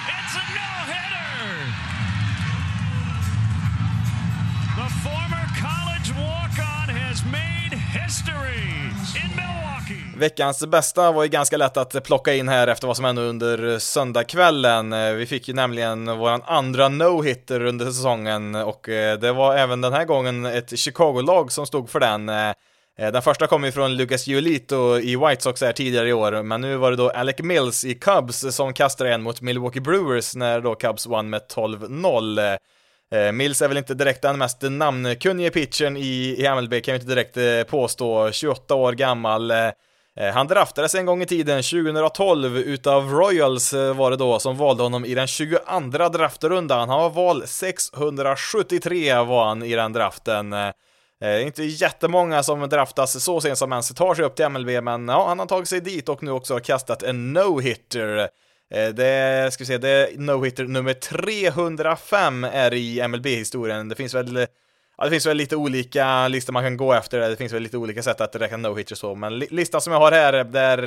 [4.89, 8.91] Former college walk-on has made history
[9.23, 10.19] in Milwaukee.
[10.19, 13.79] Veckans bästa var ju ganska lätt att plocka in här efter vad som hände under
[13.79, 14.93] söndagskvällen.
[14.93, 19.81] Eh, vi fick ju nämligen våran andra no-hitter under säsongen och eh, det var även
[19.81, 22.29] den här gången ett Chicago-lag som stod för den.
[22.29, 22.53] Eh,
[22.97, 26.61] den första kom ju från Lucas Giolito i White Sox här tidigare i år, men
[26.61, 30.61] nu var det då Alec Mills i Cubs som kastade en mot Milwaukee Brewers när
[30.61, 32.59] då Cubs vann med 12-0.
[33.15, 36.97] Eh, Mills är väl inte direkt den mest namnkunnige pitchern i, i MLB, kan jag
[36.97, 38.31] inte direkt eh, påstå.
[38.33, 39.51] 28 år gammal.
[39.51, 39.71] Eh,
[40.17, 44.57] eh, han draftades en gång i tiden, 2012, utav Royals eh, var det då, som
[44.57, 46.89] valde honom i den 22 draftrundan.
[46.89, 50.53] Han var val 673 var han i den draften.
[50.53, 50.71] Eh,
[51.25, 55.09] eh, inte jättemånga som draftas så sent som ens tar sig upp till MLB, men
[55.09, 58.29] ja, han har tagit sig dit och nu också kastat en no-hitter.
[58.71, 63.89] Eh, det det, ska vi se, det är no-hitter nummer 305 är i MLB-historien.
[63.89, 64.47] Det finns väl
[65.01, 67.77] Ja, det finns väl lite olika listor man kan gå efter, det finns väl lite
[67.77, 70.79] olika sätt att räkna no-hitters så, men listan som jag har här, där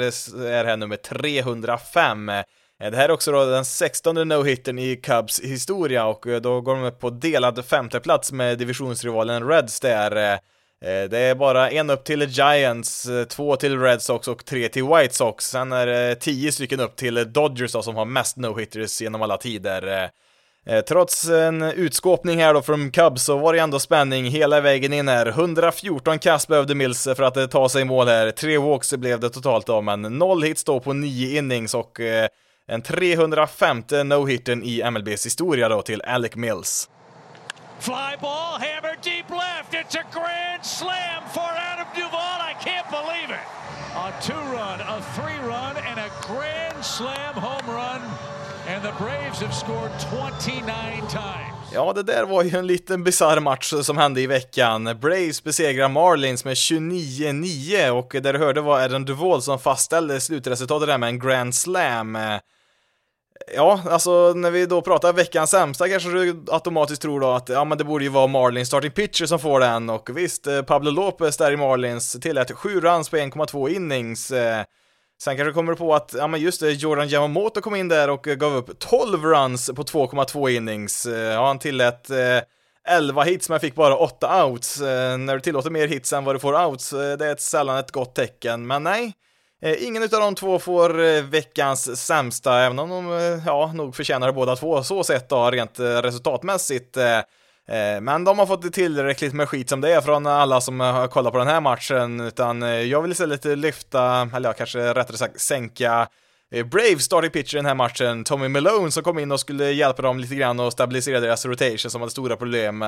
[0.45, 2.29] är här nummer 305.
[2.29, 2.43] Eh,
[2.77, 6.75] det här är också då den 16 no-hittern i Cubs historia och eh, då går
[6.75, 10.39] de upp på delad femteplats med divisionsrivalen Reds där.
[10.85, 14.69] Eh, det är bara en upp till Giants, eh, två till Red Sox och tre
[14.69, 15.45] till White Sox.
[15.45, 19.37] Sen är det tio stycken upp till Dodgers då, som har mest no-hitters genom alla
[19.37, 20.09] tider.
[20.65, 24.93] Eh, trots en utskåpning här då från Cubs så var det ändå spänning hela vägen
[24.93, 25.25] in här.
[25.25, 28.31] 114 kast behövde Mills för att ta sig i mål här.
[28.31, 31.99] Tre walks blev det totalt då, men noll hits då på nio innings och
[32.67, 36.89] en 305 no-hitter i MLBs historia då till Alec Mills.
[37.81, 39.73] Fly ball, hammer deep left.
[39.73, 42.39] It's a grand slam for Adam Duvall.
[42.51, 43.45] I can't believe it.
[43.95, 48.01] A two-run, a three-run, and a grand slam home run.
[48.67, 51.73] And the Braves have scored 29 times.
[51.73, 54.83] Ja, det där var ju en liten bisarr match som hände i veckan.
[54.83, 60.87] Braves besegrar Marlins med 29-9 och där du hörde var Adam Duvall som fastställde slutresultatet
[60.87, 62.17] där med en grand slam.
[63.55, 67.65] Ja, alltså när vi då pratar veckans sämsta kanske du automatiskt tror då att ja
[67.65, 70.91] men det borde ju vara Marlins starting pitcher som får den och visst, eh, Pablo
[70.91, 74.31] Lopez där i Marlins tillät 7 runs på 1,2 innings.
[74.31, 74.63] Eh.
[75.21, 78.09] Sen kanske kommer du på att, ja men just det, Jordan Yamamoto kom in där
[78.09, 81.05] och gav upp 12 runs på 2,2 innings.
[81.05, 82.07] Eh, ja, han tillät
[82.87, 84.79] 11 hits men fick bara 8 outs.
[84.79, 87.91] När du tillåter mer hits än vad du får outs, det är ett sällan ett
[87.91, 89.13] gott tecken, men nej.
[89.63, 93.95] Eh, ingen av de två får eh, veckans sämsta, även om de eh, ja, nog
[93.95, 96.97] förtjänar båda två så sett då, rent resultatmässigt.
[98.01, 101.33] Men de har fått tillräckligt med skit som det är från alla som har kollat
[101.33, 106.07] på den här matchen, utan jag vill istället lyfta, eller ja, kanske rättare sagt sänka
[106.71, 110.01] Brave starting pitcher i den här matchen, Tommy Malone som kom in och skulle hjälpa
[110.01, 112.83] dem lite grann och stabilisera deras rotation som hade stora problem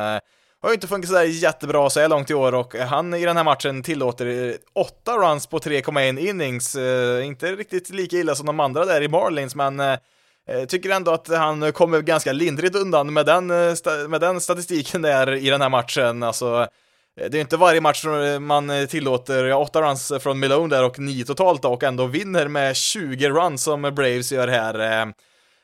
[0.64, 3.38] har ju inte funkat sådär jättebra så här långt i år och han i den
[3.38, 6.76] här matchen tillåter 8 runs på 3,1 innings.
[6.76, 9.98] Eh, inte riktigt lika illa som de andra där i Marlins, men eh,
[10.50, 15.02] eh tycker ändå att han kommer ganska lindrigt undan med den, eh, med den statistiken
[15.02, 16.24] där i den här matchen.
[16.24, 16.68] Alltså,
[17.20, 18.06] eh, det är inte varje match
[18.40, 23.30] man tillåter 8 runs från Malone där och 9 totalt och ändå vinner med 20
[23.30, 25.14] runs som Braves gör här.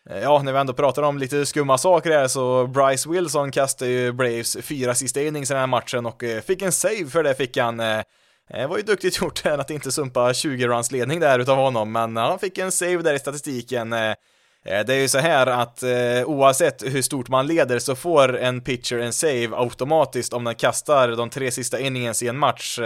[0.09, 3.91] Eh, ja, när vi ändå pratar om lite skumma saker här så Bryce Wilson kastade
[3.91, 7.23] ju Braves fyra sista innings i den här matchen och eh, fick en save för
[7.23, 7.77] det fick han.
[7.77, 12.17] Det var ju duktigt gjort att inte sumpa 20 runs ledning där utav honom, men
[12.17, 13.89] han fick en save där i statistiken.
[13.89, 15.83] Det är ju så här att
[16.25, 21.07] oavsett hur stort man leder så får en pitcher en save automatiskt om den kastar
[21.07, 22.79] de tre sista inningens i en match.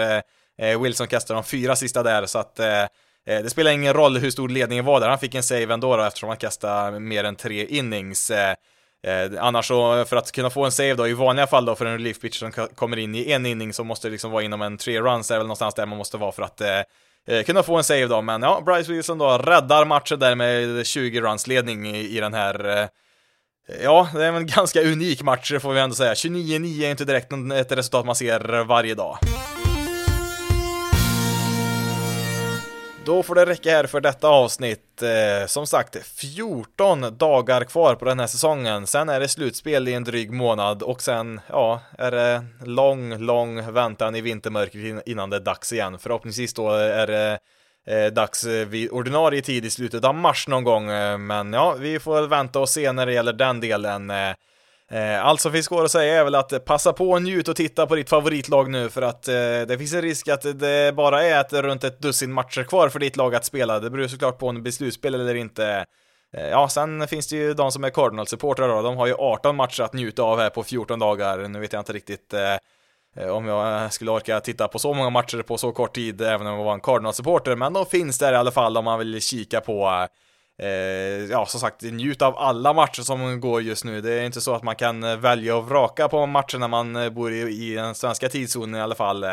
[0.81, 2.59] Wilson kastar de fyra sista där, så att
[3.27, 5.97] Eh, det spelar ingen roll hur stor ledningen var där, han fick en save ändå
[5.97, 8.31] då, eftersom han kastade mer än tre innings.
[8.31, 8.55] Eh,
[9.07, 11.85] eh annars så, för att kunna få en save då, i vanliga fall då för
[11.85, 14.61] en relief pitcher som kommer in i en inning så måste det liksom vara inom
[14.61, 16.79] en tre runs, det är väl någonstans där man måste vara för att eh,
[17.27, 20.85] eh kunna få en save då, men ja, Bryce Wilson då räddar matchen där med
[20.85, 22.87] 20 runs ledning i, i den här eh,
[23.83, 26.13] Ja, det är en ganska unik match får vi ändå säga.
[26.13, 29.17] 29-9 är inte direkt ett resultat man ser varje dag.
[33.05, 35.01] Då får det räcka här för detta avsnitt.
[35.01, 38.87] Eh, som sagt, 14 dagar kvar på den här säsongen.
[38.87, 43.73] Sen är det slutspel i en dryg månad och sen, ja, är det lång, lång
[43.73, 45.99] väntan i vintermörkret innan det är dags igen.
[45.99, 47.39] Förhoppningsvis då är det
[47.87, 50.89] eh, dags vid ordinarie tid i slutet av mars någon gång.
[50.89, 54.11] Eh, men ja, vi får väl vänta och se när det gäller den delen.
[54.93, 57.55] Eh, allt som finns kvar att säga är väl att passa på och njut och
[57.55, 59.33] titta på ditt favoritlag nu för att eh,
[59.67, 62.99] det finns en risk att det bara är ett, runt ett dussin matcher kvar för
[62.99, 63.79] ditt lag att spela.
[63.79, 65.85] Det beror såklart på om det blir slutspel eller inte.
[66.33, 69.55] Eh, ja, sen finns det ju de som är Cardinal-supportrar då, de har ju 18
[69.55, 71.47] matcher att njuta av här på 14 dagar.
[71.47, 75.41] Nu vet jag inte riktigt eh, om jag skulle orka titta på så många matcher
[75.41, 78.35] på så kort tid, även om jag var en Cardinal-supporter, men de finns där i
[78.35, 80.07] alla fall om man vill kika på Eh,
[80.63, 84.01] Eh, ja, som sagt, njut av alla matcher som går just nu.
[84.01, 86.95] Det är inte så att man kan eh, välja och vraka på matcher när man
[86.95, 89.25] eh, bor i, i den svenska tidszonen i alla fall.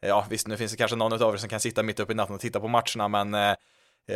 [0.00, 2.16] Ja, visst, nu finns det kanske någon av er som kan sitta mitt uppe i
[2.16, 3.56] natten och titta på matcherna, men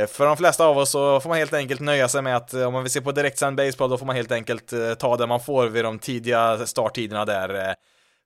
[0.09, 2.73] för de flesta av oss så får man helt enkelt nöja sig med att om
[2.73, 5.67] man vill se på direktsänd baseball då får man helt enkelt ta det man får
[5.67, 7.75] vid de tidiga starttiderna där.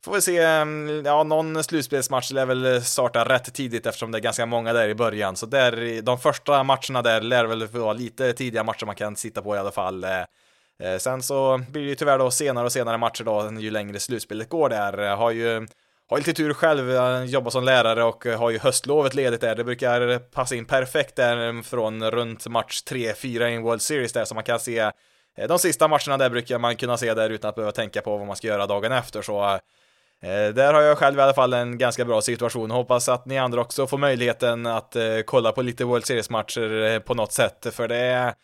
[0.05, 4.23] Får vi se, mm, ja någon slutspelsmatch lär väl starta rätt tidigt eftersom det är
[4.23, 5.37] ganska många där i början.
[5.37, 9.43] Så där, de första matcherna där lär väl vara lite tidiga matcher man kan sitta
[9.43, 10.05] på i alla fall.
[10.05, 10.25] Eh.
[10.83, 14.01] Eh, sen så blir det ju tyvärr då senare och senare matcher då, ju längre
[14.01, 14.99] slutspelet går där.
[14.99, 15.67] Eh, har ju
[16.09, 16.91] har lite tur själv,
[17.25, 19.55] jobbar som lärare och har ju höstlovet ledigt där.
[19.55, 24.13] Det brukar passa in perfekt där mm, från runt match 3-4 i en World Series
[24.13, 24.91] där så man kan se
[25.49, 28.27] de sista matcherna där brukar man kunna se där utan att behöva tänka på vad
[28.27, 29.59] man ska göra dagen efter så
[30.23, 32.71] Eh, där har jag själv i alla fall en ganska bra situation.
[32.71, 36.99] Hoppas att ni andra också får möjligheten att eh, kolla på lite World Series-matcher eh,
[36.99, 38.35] på något sätt, för det är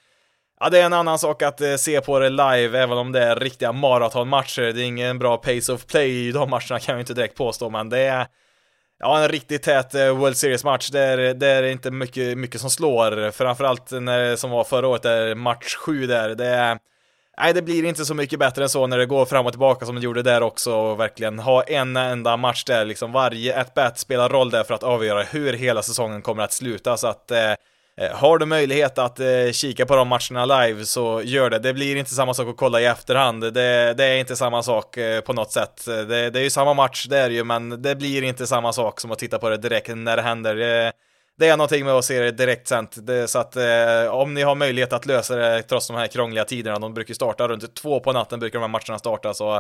[0.61, 3.37] Ja, det är en annan sak att se på det live, även om det är
[3.37, 4.73] riktiga maratonmatcher.
[4.73, 7.71] Det är ingen bra pace of play i de matcherna kan jag inte direkt påstå,
[7.71, 8.27] men det är
[9.01, 13.31] Ja, en riktigt tät World Series-match, det är, det är inte mycket, mycket som slår.
[13.31, 16.79] Framförallt när, som var förra året, där match 7 där, det är
[17.41, 19.87] Nej, det blir inte så mycket bättre än så när det går fram och tillbaka
[19.87, 23.99] som det gjorde där också och verkligen ha en enda match där, liksom varje at-bat
[23.99, 27.51] spelar roll där för att avgöra hur hela säsongen kommer att sluta, så att eh,
[28.01, 31.59] eh, har du möjlighet att eh, kika på de matcherna live så gör det.
[31.59, 33.41] Det blir inte samma sak att kolla i efterhand.
[33.55, 35.85] Det, det är inte samma sak eh, på något sätt.
[35.87, 39.01] Det, det, är ju samma match, det är ju, men det blir inte samma sak
[39.01, 40.57] som att titta på det direkt när det händer.
[40.57, 40.93] Det,
[41.39, 43.07] det är någonting med att se det direkt sent.
[43.07, 46.45] Det, så att eh, om ni har möjlighet att lösa det trots de här krångliga
[46.45, 49.55] tiderna, de brukar starta runt två på natten, brukar de här matcherna starta, så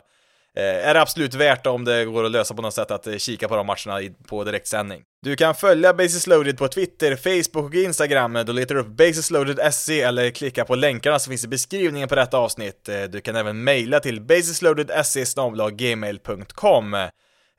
[0.56, 3.16] eh, är det absolut värt om det går att lösa på något sätt att eh,
[3.16, 5.02] kika på de matcherna i, på direktsändning.
[5.22, 8.38] Du kan följa Basis Loaded på Twitter, Facebook och Instagram.
[8.46, 12.38] Då letar du upp basisloaded.se eller klicka på länkarna som finns i beskrivningen på detta
[12.38, 12.88] avsnitt.
[12.88, 15.24] Eh, du kan även mejla till basisloaded.se
[15.72, 16.96] gmail.com.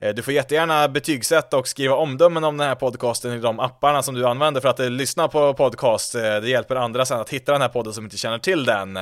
[0.02, 4.04] Eh, du får jättegärna betygsätta och skriva omdömen om den här podcasten i de apparna
[4.04, 6.16] som du använder för att eh, lyssna på podcast.
[6.16, 9.00] Eh, det hjälper andra sen att hitta den här podden som inte känner till den.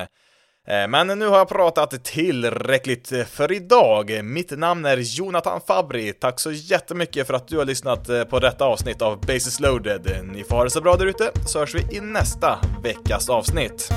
[0.89, 4.23] Men nu har jag pratat tillräckligt för idag.
[4.23, 6.13] Mitt namn är Jonathan Fabri.
[6.13, 10.19] Tack så jättemycket för att du har lyssnat på detta avsnitt av Basis loaded.
[10.23, 13.89] Ni får ha det så bra där ute, så hörs vi i nästa veckas avsnitt.